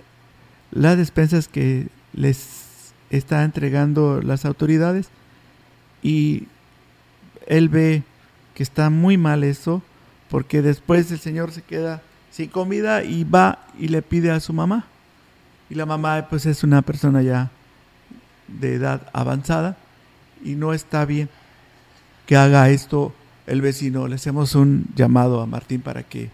[0.73, 5.09] las despensas que les está entregando las autoridades
[6.03, 6.49] y
[7.49, 8.05] él ve
[8.55, 9.83] que está muy mal eso,
[10.31, 14.53] porque después el señor se queda sin comida y va y le pide a su
[14.53, 14.85] mamá.
[15.71, 17.51] Y la mamá pues es una persona ya
[18.47, 19.77] de edad avanzada
[20.45, 21.29] y no está bien
[22.27, 23.15] que haga esto
[23.47, 24.07] el vecino.
[24.09, 26.31] Le hacemos un llamado a Martín para que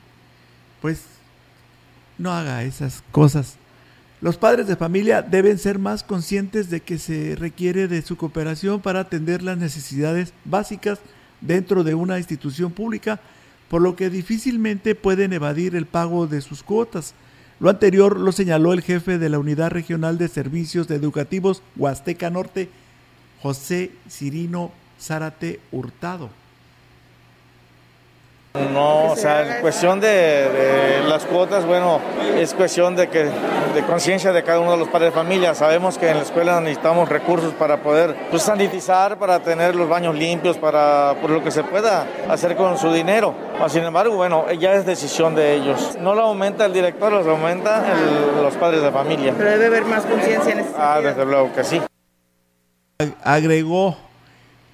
[0.83, 1.05] pues
[2.18, 3.57] no haga esas cosas.
[4.24, 8.80] Los padres de familia deben ser más conscientes de que se requiere de su cooperación
[8.80, 10.98] para atender las necesidades básicas
[11.42, 13.20] dentro de una institución pública,
[13.68, 17.12] por lo que difícilmente pueden evadir el pago de sus cuotas.
[17.60, 22.70] Lo anterior lo señaló el jefe de la Unidad Regional de Servicios Educativos Huasteca Norte,
[23.42, 26.30] José Cirino Zárate Hurtado.
[28.54, 32.00] No, o sea, cuestión de, las cuotas, bueno,
[32.36, 35.56] es cuestión de que de conciencia de cada uno de los padres de familia.
[35.56, 40.14] Sabemos que en la escuela necesitamos recursos para poder pues, sanitizar, para tener los baños
[40.14, 43.34] limpios, para por lo que se pueda hacer con su dinero.
[43.66, 45.98] Sin embargo, bueno, ya es decisión de ellos.
[46.00, 47.82] No lo aumenta el director, lo aumenta
[48.40, 49.34] los padres de familia.
[49.36, 51.80] Pero debe haber más conciencia en ese Ah, desde luego que sí.
[53.24, 53.96] Agregó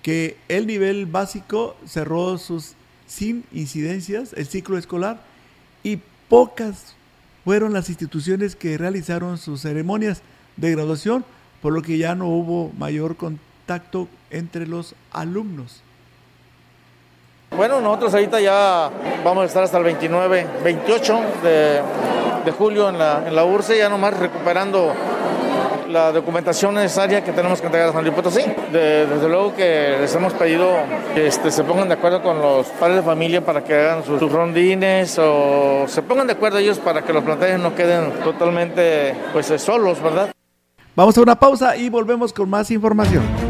[0.02, 2.76] que el nivel básico cerró sus
[3.10, 5.20] sin incidencias el ciclo escolar
[5.82, 6.94] y pocas
[7.44, 10.22] fueron las instituciones que realizaron sus ceremonias
[10.56, 11.24] de graduación,
[11.60, 15.82] por lo que ya no hubo mayor contacto entre los alumnos.
[17.56, 18.90] Bueno, nosotros ahorita ya
[19.24, 23.88] vamos a estar hasta el 29, 28 de, julio en la, en la URSE, ya
[23.88, 24.94] nomás recuperando
[25.90, 28.42] la documentación necesaria que tenemos que entregar a San Luis Potosí.
[28.72, 30.70] desde luego que les hemos pedido
[31.14, 34.20] que este, se pongan de acuerdo con los padres de familia para que hagan sus,
[34.30, 39.46] rondines o se pongan de acuerdo ellos para que los planteles no queden totalmente pues
[39.58, 40.32] solos, ¿verdad?
[40.94, 43.49] Vamos a una pausa y volvemos con más información.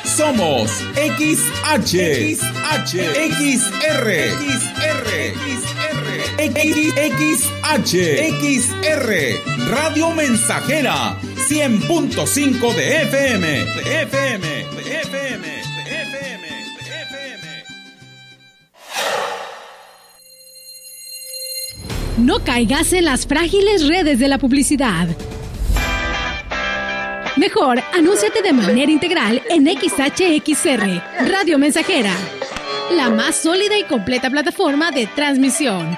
[0.15, 2.93] Somos XH, XH,
[3.31, 4.07] XR,
[4.51, 5.07] XR,
[6.37, 7.61] XR,
[8.41, 9.09] XR,
[9.69, 16.47] Radio Mensajera, 100.5 de FM, de FM, de FM, de FM,
[16.77, 17.45] de FM.
[22.17, 25.07] No caigas en las frágiles redes de la publicidad.
[27.41, 32.13] Mejor, anúnciate de manera integral en XHXR, Radio Mensajera,
[32.95, 35.97] la más sólida y completa plataforma de transmisión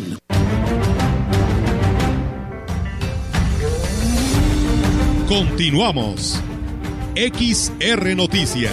[5.27, 6.41] Continuamos.
[7.15, 8.71] XR Noticias.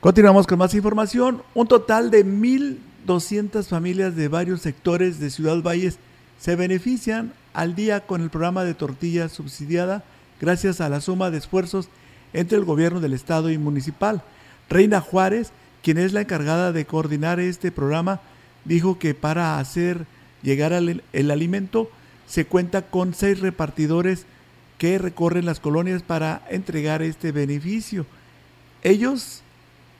[0.00, 1.42] Continuamos con más información.
[1.54, 5.98] Un total de 1.200 familias de varios sectores de Ciudad Valles
[6.38, 10.04] se benefician al día con el programa de tortilla subsidiada
[10.40, 11.88] gracias a la suma de esfuerzos
[12.32, 14.22] entre el gobierno del estado y municipal.
[14.68, 15.52] Reina Juárez,
[15.82, 18.20] quien es la encargada de coordinar este programa,
[18.64, 20.06] dijo que para hacer
[20.42, 21.90] llegar el alimento
[22.26, 24.26] se cuenta con seis repartidores
[24.78, 28.06] que recorren las colonias para entregar este beneficio.
[28.82, 29.42] Ellos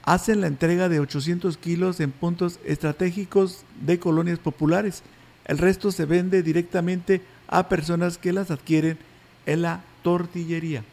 [0.03, 5.03] hacen la entrega de 800 kilos en puntos estratégicos de colonias populares.
[5.45, 8.99] El resto se vende directamente a personas que las adquieren
[9.47, 10.85] en la tortillería.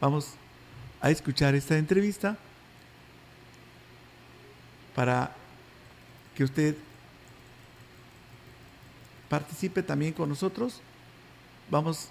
[0.00, 0.34] Vamos
[1.02, 2.38] a escuchar esta entrevista
[4.94, 5.34] para
[6.34, 6.76] que usted
[9.28, 10.80] participe también con nosotros.
[11.70, 12.08] Vamos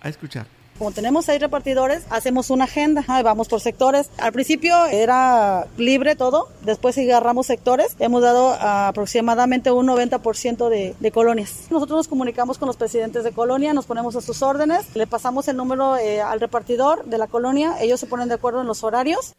[0.00, 0.59] a escuchar.
[0.80, 4.08] Como tenemos seis repartidores, hacemos una agenda, vamos por sectores.
[4.16, 11.10] Al principio era libre todo, después si agarramos sectores, hemos dado aproximadamente un 90% de,
[11.12, 11.66] colonias.
[11.70, 15.48] Nosotros nos comunicamos con los presidentes de colonia, nos ponemos a sus órdenes, le pasamos
[15.48, 18.82] el número eh, al repartidor de la colonia, ellos se ponen de acuerdo en los
[18.82, 19.34] horarios.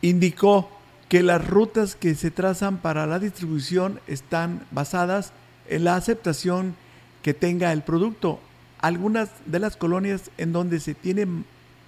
[0.00, 0.70] Indicó
[1.10, 5.32] que las rutas que se trazan para la distribución están basadas
[5.68, 6.76] en la aceptación
[7.20, 8.40] que tenga el producto
[8.80, 11.26] algunas de las colonias en donde se tiene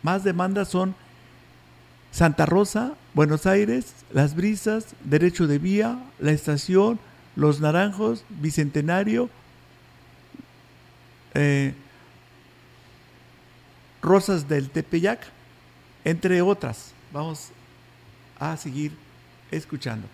[0.03, 0.95] más demanda son
[2.11, 6.99] Santa Rosa, Buenos Aires, Las Brisas, Derecho de Vía, La Estación,
[7.37, 9.31] Los Naranjos, Bicentenario,
[11.35, 11.75] eh,
[14.03, 15.21] Rosas del Tepeyac,
[16.05, 16.93] entre otras.
[17.13, 17.51] Vamos
[18.39, 18.93] a seguir
[19.51, 20.09] escuchando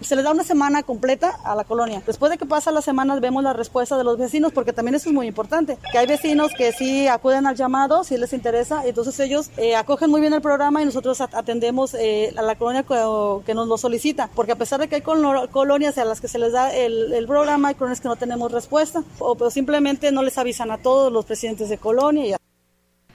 [0.00, 2.02] se les da una semana completa a la colonia.
[2.06, 5.08] Después de que pasa las semanas vemos la respuesta de los vecinos, porque también eso
[5.08, 9.18] es muy importante, que hay vecinos que sí acuden al llamado, si les interesa, entonces
[9.20, 13.54] ellos eh, acogen muy bien el programa y nosotros atendemos eh, a la colonia que,
[13.54, 16.52] nos lo solicita, porque a pesar de que hay colonias a las que se les
[16.52, 20.70] da el, programa, hay colonias que no tenemos respuesta, o pero simplemente no les avisan
[20.70, 22.36] a todos los presidentes de colonia.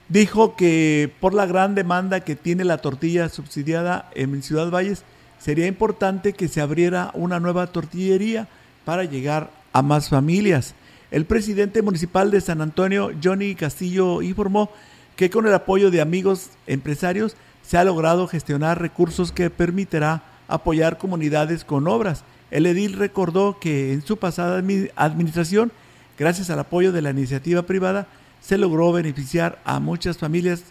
[0.08, 5.04] Dijo que por la gran demanda que tiene la tortilla subsidiada en Ciudad Valles,
[5.46, 8.48] sería importante que se abriera una nueva tortillería
[8.84, 10.74] para llegar a más familias.
[11.12, 14.72] El presidente municipal de San Antonio, Johnny Castillo, informó
[15.14, 20.98] que con el apoyo de amigos empresarios se ha logrado gestionar recursos que permitirá apoyar
[20.98, 22.24] comunidades con obras.
[22.50, 24.60] El edil recordó que en su pasada
[24.96, 25.70] administración,
[26.18, 28.08] gracias al apoyo de la iniciativa privada,
[28.40, 30.64] se logró beneficiar a muchas familias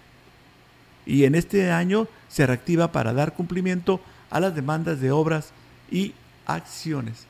[1.06, 5.52] y en este año se reactiva para dar cumplimiento a las demandas de obras
[5.92, 6.14] y
[6.46, 7.28] acciones.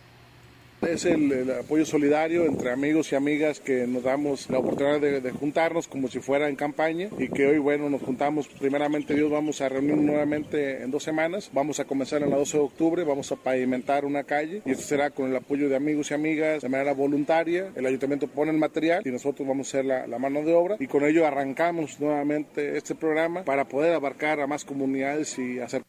[0.82, 5.88] Es el, apoyo solidario entre amigos y amigas que nos damos la oportunidad de, juntarnos
[5.88, 9.70] como si fuera en campaña y que hoy, bueno, nos juntamos, primeramente Dios, vamos a
[9.70, 13.36] reunirnos nuevamente en dos semanas, vamos a comenzar en la 12 de octubre, vamos a
[13.36, 16.94] pavimentar una calle y esto será con el apoyo de amigos y amigas de manera
[16.94, 20.54] voluntaria, el ayuntamiento pone el material y nosotros vamos a hacer la, la mano de
[20.54, 25.60] obra y con ello arrancamos nuevamente este programa para poder abarcar a más comunidades y
[25.60, 25.82] hacer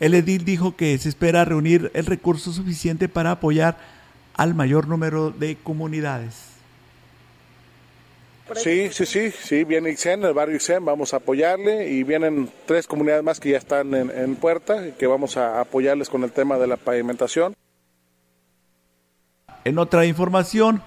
[0.00, 3.78] el edil dijo que se espera reunir el recurso suficiente para apoyar
[4.34, 6.56] al mayor número de comunidades.
[8.54, 12.86] Sí, sí, sí, sí, viene Ixen, el barrio Ixen, vamos a apoyarle y vienen tres
[12.86, 16.56] comunidades más que ya están en, en puerta, que vamos a apoyarles con el tema
[16.56, 17.54] de la pavimentación.
[19.64, 20.80] En otra información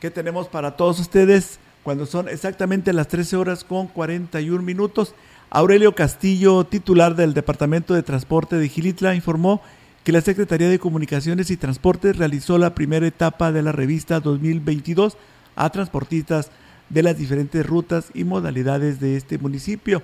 [0.00, 5.12] que tenemos para todos ustedes, cuando son exactamente las 13 horas con 41 minutos,
[5.50, 9.62] Aurelio Castillo, titular del Departamento de Transporte de Gilitla, informó
[10.02, 15.16] que la Secretaría de Comunicaciones y Transportes realizó la primera etapa de la revista 2022
[15.54, 16.50] a transportistas
[16.88, 20.02] de las diferentes rutas y modalidades de este municipio.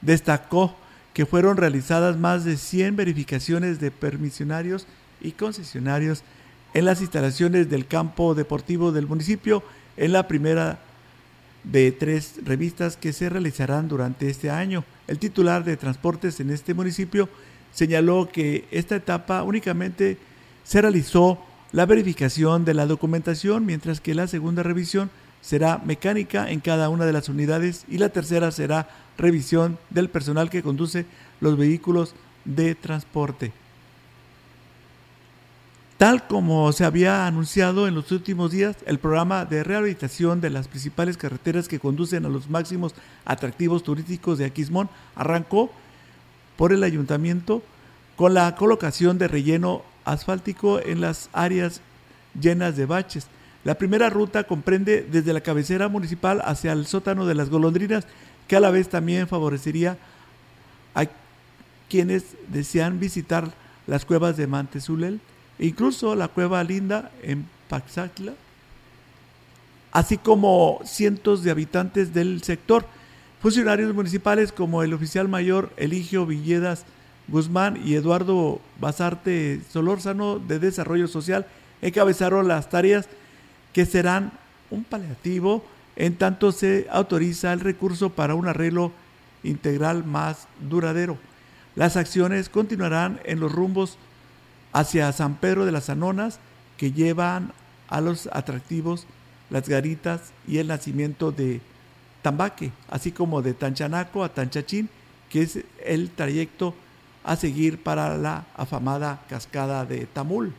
[0.00, 0.74] Destacó
[1.14, 4.86] que fueron realizadas más de 100 verificaciones de permisionarios
[5.20, 6.24] y concesionarios
[6.74, 9.62] en las instalaciones del campo deportivo del municipio
[9.96, 10.80] en la primera
[11.64, 14.84] de tres revistas que se realizarán durante este año.
[15.06, 17.28] El titular de transportes en este municipio
[17.72, 20.18] señaló que esta etapa únicamente
[20.64, 21.38] se realizó
[21.72, 27.06] la verificación de la documentación, mientras que la segunda revisión será mecánica en cada una
[27.06, 31.06] de las unidades y la tercera será revisión del personal que conduce
[31.40, 33.52] los vehículos de transporte.
[36.00, 40.66] Tal como se había anunciado en los últimos días, el programa de rehabilitación de las
[40.66, 42.94] principales carreteras que conducen a los máximos
[43.26, 45.70] atractivos turísticos de Aquismón arrancó
[46.56, 47.62] por el ayuntamiento
[48.16, 51.82] con la colocación de relleno asfáltico en las áreas
[52.40, 53.26] llenas de baches.
[53.64, 58.06] La primera ruta comprende desde la cabecera municipal hacia el sótano de las golondrinas,
[58.48, 59.98] que a la vez también favorecería
[60.94, 61.04] a
[61.90, 63.52] quienes desean visitar
[63.86, 65.20] las cuevas de Mantezulel,
[65.60, 68.32] incluso la cueva linda en Paxacla,
[69.92, 72.84] así como cientos de habitantes del sector.
[73.40, 76.84] Funcionarios municipales como el oficial mayor Eligio Villedas
[77.28, 81.46] Guzmán y Eduardo Basarte Solórzano de Desarrollo Social
[81.80, 83.08] encabezaron las tareas
[83.72, 84.32] que serán
[84.70, 85.64] un paliativo
[85.96, 88.92] en tanto se autoriza el recurso para un arreglo
[89.42, 91.18] integral más duradero.
[91.76, 93.96] Las acciones continuarán en los rumbos
[94.72, 96.38] hacia San Pedro de las Anonas
[96.76, 97.52] que llevan
[97.88, 99.06] a los atractivos
[99.50, 101.60] las garitas y el nacimiento de
[102.22, 104.88] Tambaque, así como de Tanchanaco a Tanchachín,
[105.28, 106.74] que es el trayecto
[107.24, 110.52] a seguir para la afamada cascada de Tamul.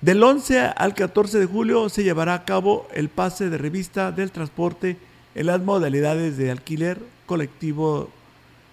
[0.00, 4.32] Del 11 al 14 de julio se llevará a cabo el pase de revista del
[4.32, 4.96] transporte
[5.34, 8.10] en las modalidades de alquiler colectivo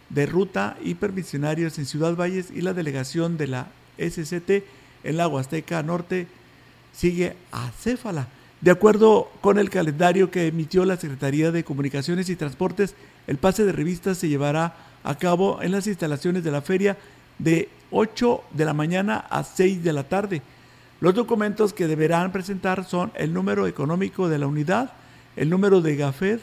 [0.10, 4.64] de ruta y permisionarios en Ciudad Valles y la delegación de la SCT
[5.04, 6.28] en la Huasteca Norte
[6.94, 8.28] sigue a Céfala.
[8.62, 12.96] De acuerdo con el calendario que emitió la Secretaría de Comunicaciones y Transportes,
[13.28, 16.98] el pase de revistas se llevará a cabo en las instalaciones de la feria
[17.38, 20.42] de 8 de la mañana a 6 de la tarde
[21.00, 24.94] los documentos que deberán presentar son el número económico de la unidad,
[25.36, 26.40] el número de GAFED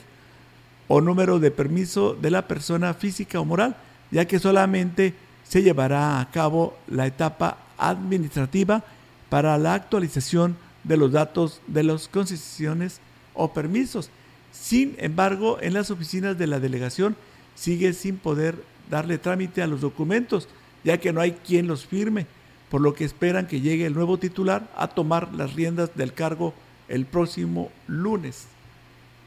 [0.89, 3.77] o número de permiso de la persona física o moral,
[4.11, 8.85] ya que solamente se llevará a cabo la etapa administrativa
[9.29, 13.01] para la actualización de los datos de las concesiones
[13.35, 14.11] o permisos.
[14.53, 17.17] Sin embargo, en las oficinas de la delegación
[17.55, 20.49] sigue sin poder darle trámite a los documentos,
[20.85, 22.27] ya que no hay quien los firme
[22.71, 26.55] por lo que esperan que llegue el nuevo titular a tomar las riendas del cargo
[26.89, 28.47] el próximo lunes.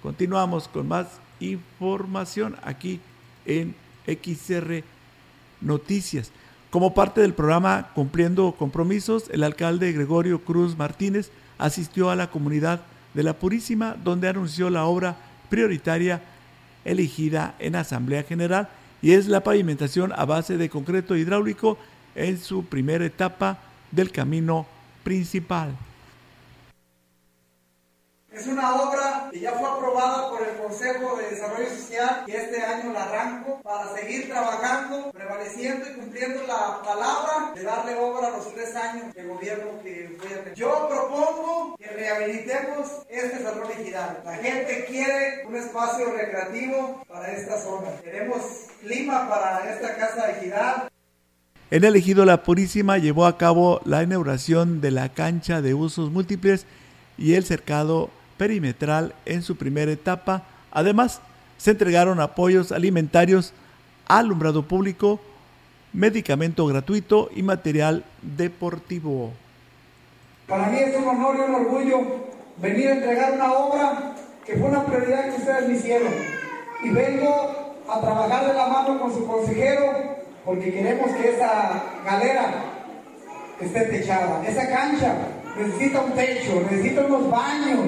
[0.03, 1.07] Continuamos con más
[1.39, 2.99] información aquí
[3.45, 3.75] en
[4.05, 4.83] XR
[5.61, 6.31] Noticias.
[6.69, 12.81] Como parte del programa Cumpliendo Compromisos, el alcalde Gregorio Cruz Martínez asistió a la comunidad
[13.13, 15.17] de La Purísima, donde anunció la obra
[15.49, 16.21] prioritaria
[16.85, 18.69] elegida en Asamblea General
[19.01, 21.77] y es la pavimentación a base de concreto hidráulico
[22.15, 23.59] en su primera etapa
[23.91, 24.65] del camino
[25.03, 25.75] principal.
[28.37, 32.61] Es una obra que ya fue aprobada por el Consejo de Desarrollo Social y este
[32.61, 38.37] año la arranco para seguir trabajando, prevaleciendo y cumpliendo la palabra de darle obra a
[38.37, 40.53] los tres años de gobierno que voy a tener.
[40.53, 44.21] Yo propongo que rehabilitemos este salón digital.
[44.23, 47.89] La gente quiere un espacio recreativo para esta zona.
[48.03, 48.43] Queremos
[48.81, 50.89] clima para esta casa de equidad.
[51.71, 56.11] En el ejido La Purísima llevó a cabo la inauguración de la cancha de usos
[56.11, 56.67] múltiples
[57.17, 60.43] y el cercado perimetral en su primera etapa.
[60.71, 61.21] Además,
[61.57, 63.53] se entregaron apoyos alimentarios,
[64.07, 65.19] alumbrado público,
[65.93, 69.33] medicamento gratuito y material deportivo.
[70.47, 72.01] Para mí es un honor y un orgullo
[72.57, 74.15] venir a entregar una obra
[74.45, 76.13] que fue una prioridad que ustedes me hicieron.
[76.83, 82.63] Y vengo a trabajar de la mano con su consejero porque queremos que esa galera
[83.59, 84.47] esté techada.
[84.47, 85.15] Esa cancha
[85.57, 87.87] necesita un techo, necesita unos baños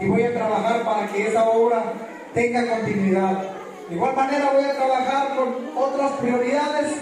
[0.00, 1.92] y voy a trabajar para que esa obra
[2.32, 3.50] tenga continuidad.
[3.88, 6.94] De igual manera voy a trabajar con otras prioridades.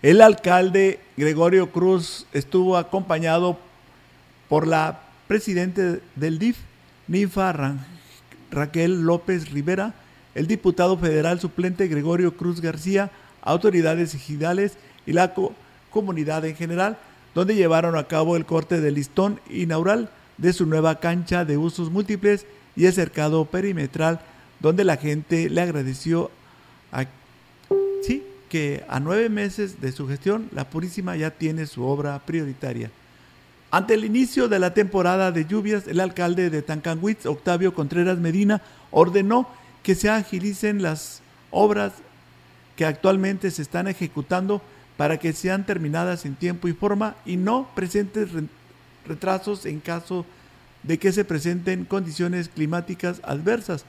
[0.00, 3.58] El alcalde Gregorio Cruz estuvo acompañado
[4.48, 6.58] por la presidente del DIF,
[7.08, 7.76] Nifa
[8.50, 9.94] Raquel López Rivera,
[10.34, 13.10] el diputado federal suplente Gregorio Cruz García,
[13.42, 15.34] autoridades ejidales y la
[15.90, 16.96] comunidad en general,
[17.34, 21.90] donde llevaron a cabo el corte del listón inaugural de su nueva cancha de usos
[21.90, 24.20] múltiples y el cercado perimetral,
[24.60, 26.30] donde la gente le agradeció
[28.48, 32.90] que a nueve meses de su gestión, la Purísima ya tiene su obra prioritaria.
[33.70, 38.62] Ante el inicio de la temporada de lluvias, el alcalde de Tancanwitz, Octavio Contreras Medina,
[38.90, 39.48] ordenó
[39.82, 41.20] que se agilicen las
[41.50, 41.92] obras
[42.76, 44.62] que actualmente se están ejecutando
[44.96, 48.30] para que sean terminadas en tiempo y forma y no presentes
[49.08, 50.24] retrasos en caso
[50.82, 53.84] de que se presenten condiciones climáticas adversas.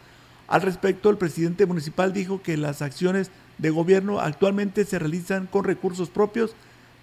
[0.48, 5.64] Al respecto, el presidente municipal dijo que las acciones de gobierno actualmente se realizan con
[5.64, 6.56] recursos propios,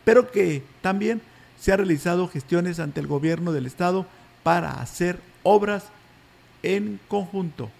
[0.05, 1.21] pero que también
[1.59, 4.07] se han realizado gestiones ante el gobierno del estado
[4.43, 5.85] para hacer obras
[6.62, 7.71] en conjunto.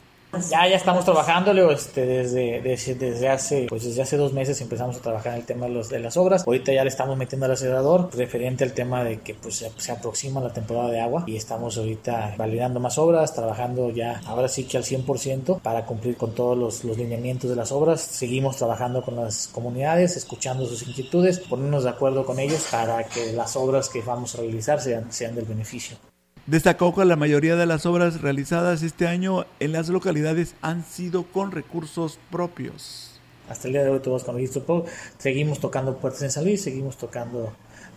[0.51, 5.01] Ya, ya estamos trabajándolo este, desde, desde, hace, pues desde hace dos meses empezamos a
[5.01, 6.47] trabajar en el tema de, los, de las obras.
[6.47, 10.41] Ahorita ya le estamos metiendo al acelerador referente al tema de que pues se, aproxima
[10.41, 14.77] la temporada de agua y estamos ahorita validando más obras, trabajando ya ahora sí que
[14.77, 18.01] al 100% para cumplir con todos los, los lineamientos de las obras.
[18.01, 23.33] Seguimos trabajando con las comunidades, escuchando sus inquietudes, ponernos de acuerdo con ellos para que
[23.33, 25.97] las obras que vamos a realizar sean, sean del beneficio.
[26.47, 31.25] Destacó que la mayoría de las obras realizadas este año en las localidades han sido
[31.25, 33.19] con recursos propios.
[33.49, 34.37] Hasta el día de hoy todos con
[35.19, 37.53] seguimos tocando puertas en salir, seguimos tocando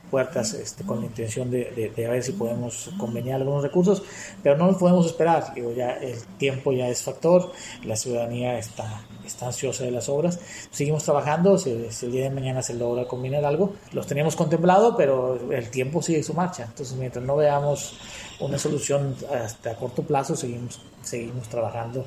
[0.10, 4.04] puertas este, con la intención de, ver si podemos conveniar algunos recursos,
[4.44, 7.52] pero no nos podemos esperar, digo, ya el tiempo ya es factor,
[7.84, 10.40] la ciudadanía está, está ansiosa de las obras,
[10.72, 15.52] seguimos trabajando, si, el día de mañana se logra combinar algo, los teníamos contemplado, pero
[15.52, 17.98] el tiempo sigue su marcha, entonces mientras no veamos
[18.40, 22.06] una solución hasta a corto plazo, seguimos, seguimos trabajando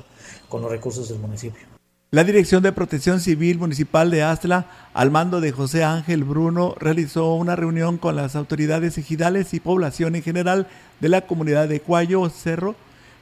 [0.49, 1.72] con los recursos del municipio.
[2.13, 7.33] La Dirección de Protección Civil Municipal de Astla, al mando de José Ángel Bruno, realizó
[7.33, 10.67] una reunión con las autoridades ejidales y población en general
[10.99, 12.75] de la comunidad de Cuayo Cerro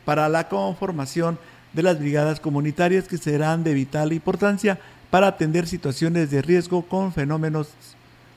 [0.04, 1.40] para la conformación
[1.72, 4.78] de las brigadas comunitarias que serán de vital importancia
[5.10, 7.70] para atender situaciones de riesgo con fenómenos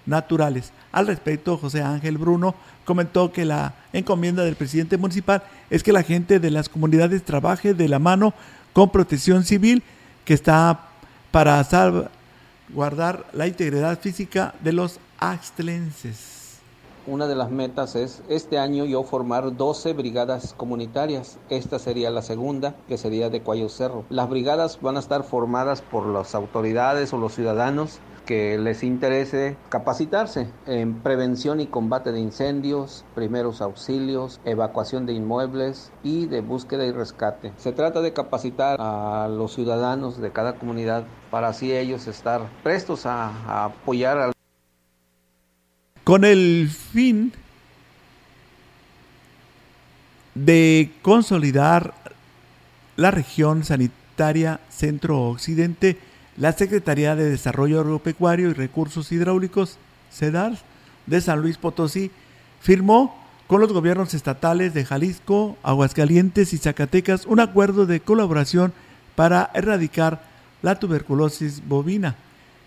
[0.07, 0.73] naturales.
[0.93, 6.05] Al respecto, José Ángel Bruno comentó que la encomienda del presidente municipal es que la
[6.05, 8.35] gente de las comunidades trabaje de la mano
[8.73, 9.83] con protección civil
[10.25, 10.89] que está
[11.31, 16.35] para salvaguardar la integridad física de los axtlenses.
[17.07, 21.37] Una de las metas es este año yo formar 12 brigadas comunitarias.
[21.51, 24.05] Esta sería la segunda, que sería de Cuayo Cerro.
[24.09, 29.57] Las brigadas van a estar formadas por las autoridades o los ciudadanos que les interese
[29.69, 36.85] capacitarse en prevención y combate de incendios, primeros auxilios, evacuación de inmuebles y de búsqueda
[36.87, 37.53] y rescate.
[37.57, 43.07] Se trata de capacitar a los ciudadanos de cada comunidad para así ellos estar prestos
[43.07, 44.33] a, apoyar al
[46.05, 47.33] con el fin
[50.35, 51.95] de consolidar
[52.97, 55.99] la región sanitaria centro-occidente
[56.37, 59.79] la Secretaría de Desarrollo Agropecuario y Recursos Hidráulicos,
[60.13, 60.59] CEDAR,
[61.07, 62.11] de San Luis Potosí,
[62.61, 63.17] firmó
[63.47, 68.73] con los gobiernos estatales de Jalisco, Aguascalientes y Zacatecas un acuerdo de colaboración
[69.15, 70.23] para erradicar
[70.63, 72.17] la tuberculosis bovina.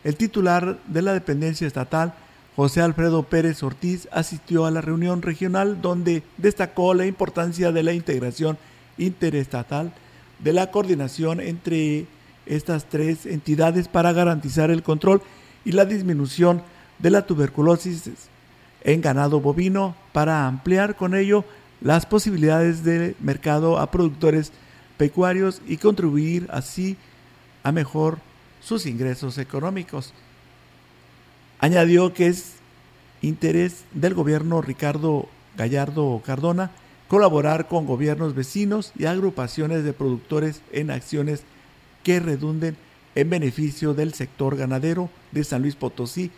[0.04, 2.14] El titular de la dependencia estatal,
[2.56, 7.94] José Alfredo Pérez Ortiz, asistió a la reunión regional donde destacó la importancia de la
[7.94, 8.58] integración
[8.98, 9.94] interestatal,
[10.40, 12.06] de la coordinación entre
[12.50, 15.22] estas tres entidades para garantizar el control
[15.66, 16.62] y la disminución
[17.00, 18.10] de la tuberculosis
[18.84, 21.44] en ganado bovino para ampliar con ello
[21.82, 24.52] las posibilidades de mercado a productores
[24.98, 26.98] pecuarios y contribuir así
[27.64, 28.20] a mejor
[28.62, 30.14] sus ingresos económicos.
[31.60, 32.54] Añadió que es
[33.22, 35.28] interés del gobierno Ricardo
[35.58, 36.72] Gallardo Cardona
[37.08, 41.44] colaborar con gobiernos vecinos y agrupaciones de productores en acciones
[42.08, 42.78] que redunden
[43.16, 46.32] en beneficio del sector ganadero de San Luis Potosí,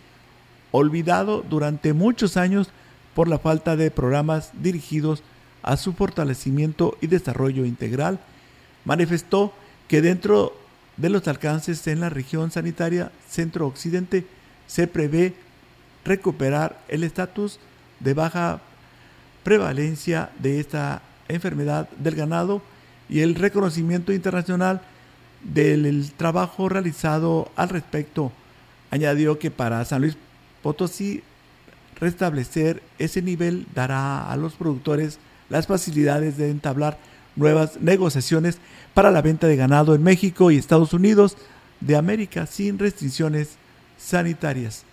[0.72, 2.72] olvidado durante muchos años
[3.13, 5.22] por la falta de programas dirigidos
[5.61, 8.20] a su fortalecimiento y desarrollo integral,
[8.84, 9.53] manifestó
[9.88, 10.57] que dentro
[10.97, 14.26] de los alcances en la región sanitaria centro-occidente
[14.65, 15.36] se prevé
[16.03, 17.59] recuperar el estatus
[17.99, 18.59] de baja
[19.43, 22.63] prevalencia de esta enfermedad del ganado
[23.07, 24.82] y el reconocimiento internacional
[25.43, 28.31] del trabajo realizado al respecto.
[28.91, 30.17] Añadió que para San Luis
[30.61, 31.23] Potosí
[31.99, 35.19] restablecer ese nivel dará a los productores
[35.49, 36.97] las facilidades de entablar
[37.35, 38.57] nuevas negociaciones
[38.93, 41.37] para la venta de ganado en México y Estados Unidos
[41.79, 43.57] de América sin restricciones
[43.97, 44.83] sanitarias.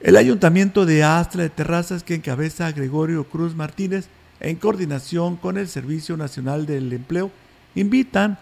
[0.00, 4.08] El ayuntamiento de Astra de Terrazas, que encabeza a Gregorio Cruz Martínez,
[4.40, 7.30] en coordinación con el Servicio Nacional del Empleo,
[7.76, 8.38] invitan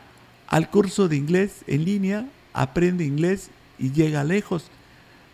[0.50, 4.64] al curso de inglés en línea Aprende Inglés y Llega Lejos.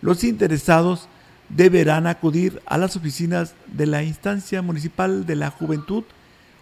[0.02, 1.08] Los interesados
[1.48, 6.04] deberán acudir a las oficinas de la instancia municipal de la juventud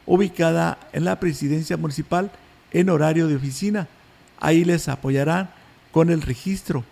[0.06, 2.30] ubicada en la presidencia municipal
[2.70, 3.88] en horario de oficina.
[4.38, 5.50] Ahí les apoyarán
[5.90, 6.84] con el registro.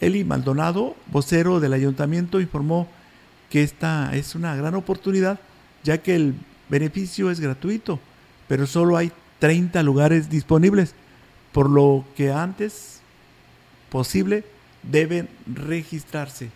[0.00, 2.88] Eli Maldonado, vocero del ayuntamiento, informó
[3.50, 5.38] que esta es una gran oportunidad
[5.84, 6.34] ya que el
[6.68, 8.00] beneficio es gratuito,
[8.46, 10.94] pero solo hay 30 lugares disponibles,
[11.52, 13.00] por lo que antes
[13.90, 14.44] posible
[14.82, 16.50] deben registrarse.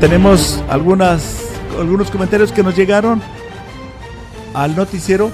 [0.00, 3.20] Tenemos algunas, algunos comentarios que nos llegaron
[4.58, 5.30] al noticiero.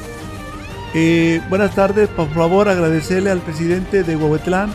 [0.92, 4.70] Eh, buenas tardes, por favor agradecerle al presidente de Huehuetlán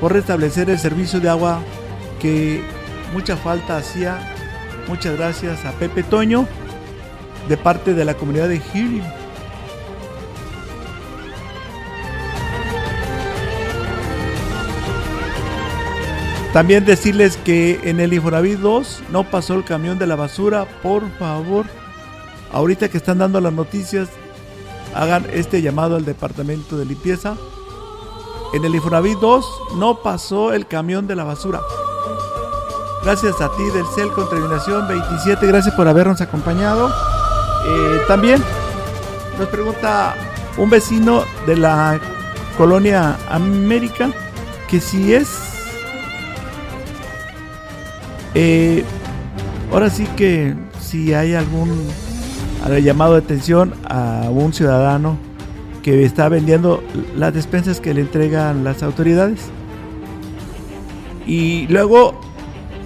[0.00, 1.62] por restablecer el servicio de agua
[2.20, 2.60] que
[3.12, 4.18] mucha falta hacía.
[4.88, 6.46] Muchas gracias a Pepe Toño
[7.48, 9.04] de parte de la comunidad de Healing.
[16.52, 21.08] También decirles que en el Infonavit 2 no pasó el camión de la basura, por
[21.18, 21.66] favor.
[22.54, 24.08] Ahorita que están dando las noticias,
[24.94, 27.34] hagan este llamado al departamento de limpieza.
[28.52, 29.46] En el Infonavit 2
[29.76, 31.60] no pasó el camión de la basura.
[33.02, 36.90] Gracias a ti del CEL con terminación 27, gracias por habernos acompañado.
[37.66, 38.40] Eh, también
[39.36, 40.14] nos pregunta
[40.56, 41.98] un vecino de la
[42.56, 44.12] colonia América
[44.68, 45.28] que si es
[48.34, 48.84] eh,
[49.72, 51.90] ahora sí que si hay algún
[52.82, 55.16] llamado de atención a un ciudadano
[55.82, 56.82] que está vendiendo
[57.16, 59.50] las despensas que le entregan las autoridades
[61.26, 62.18] y luego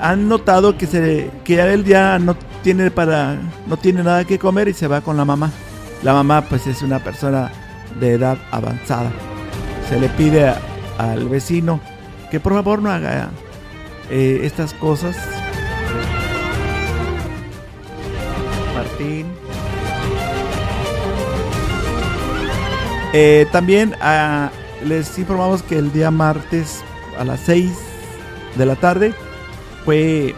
[0.00, 4.68] han notado que se que él ya no tiene para no tiene nada que comer
[4.68, 5.50] y se va con la mamá.
[6.02, 7.50] La mamá pues es una persona
[7.98, 9.10] de edad avanzada.
[9.88, 10.52] Se le pide
[10.98, 11.80] al vecino
[12.30, 13.30] que por favor no haga
[14.10, 15.16] eh, estas cosas
[23.14, 24.50] Eh, también ah,
[24.84, 26.82] les informamos que el día martes
[27.18, 27.72] a las 6
[28.56, 29.14] de la tarde
[29.84, 30.34] fue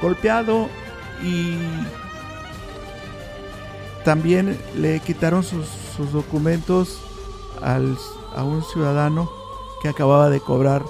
[0.00, 0.68] golpeado
[1.22, 1.58] y
[4.04, 5.66] también le quitaron sus,
[6.12, 7.00] documentos
[7.60, 9.28] a un ciudadano
[9.82, 10.84] que acababa de cobrar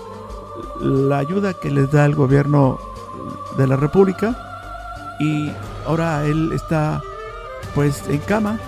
[0.80, 2.78] la ayuda que les da el gobierno
[3.56, 4.36] de la República
[5.18, 5.50] y
[5.86, 7.02] ahora él está
[7.74, 8.60] pues en cama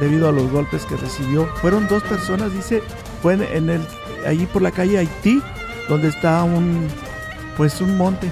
[0.00, 1.46] debido a los golpes que recibió.
[1.56, 2.82] Fueron dos personas, dice,
[3.22, 3.80] fue en el
[4.26, 5.42] allí por la calle Haití,
[5.88, 6.88] donde está un
[7.56, 8.30] pues un monte.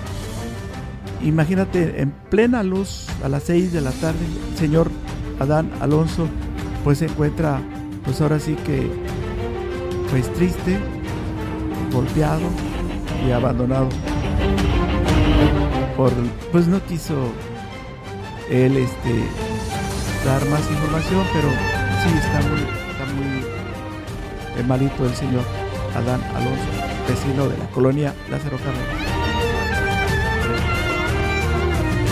[1.22, 4.18] Imagínate en plena luz a las 6 de la tarde,
[4.50, 4.90] el señor
[5.38, 6.26] Adán Alonso
[6.82, 7.60] pues se encuentra
[8.04, 8.90] pues ahora sí que
[10.10, 10.78] pues triste,
[11.92, 12.42] golpeado
[13.26, 13.88] y abandonado.
[15.96, 16.10] Por
[16.50, 17.14] pues no quiso
[18.50, 19.51] él este
[20.25, 21.49] dar más información, pero
[22.03, 22.61] sí está muy,
[22.91, 23.45] está muy
[24.59, 25.45] eh, malito el señor
[25.95, 26.64] Adán Alonso,
[27.09, 29.12] vecino de la colonia Lázaro Cárdenas.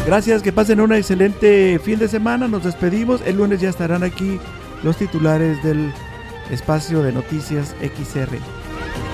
[0.06, 2.48] Gracias, que pasen un excelente fin de semana.
[2.48, 3.20] Nos despedimos.
[3.24, 4.40] El lunes ya estarán aquí
[4.82, 5.92] los titulares del
[6.50, 8.38] espacio de noticias XR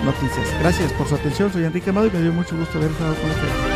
[0.04, 0.48] Noticias.
[0.60, 1.52] Gracias por su atención.
[1.52, 3.75] Soy Enrique Amado y me dio mucho gusto haber estado con ustedes.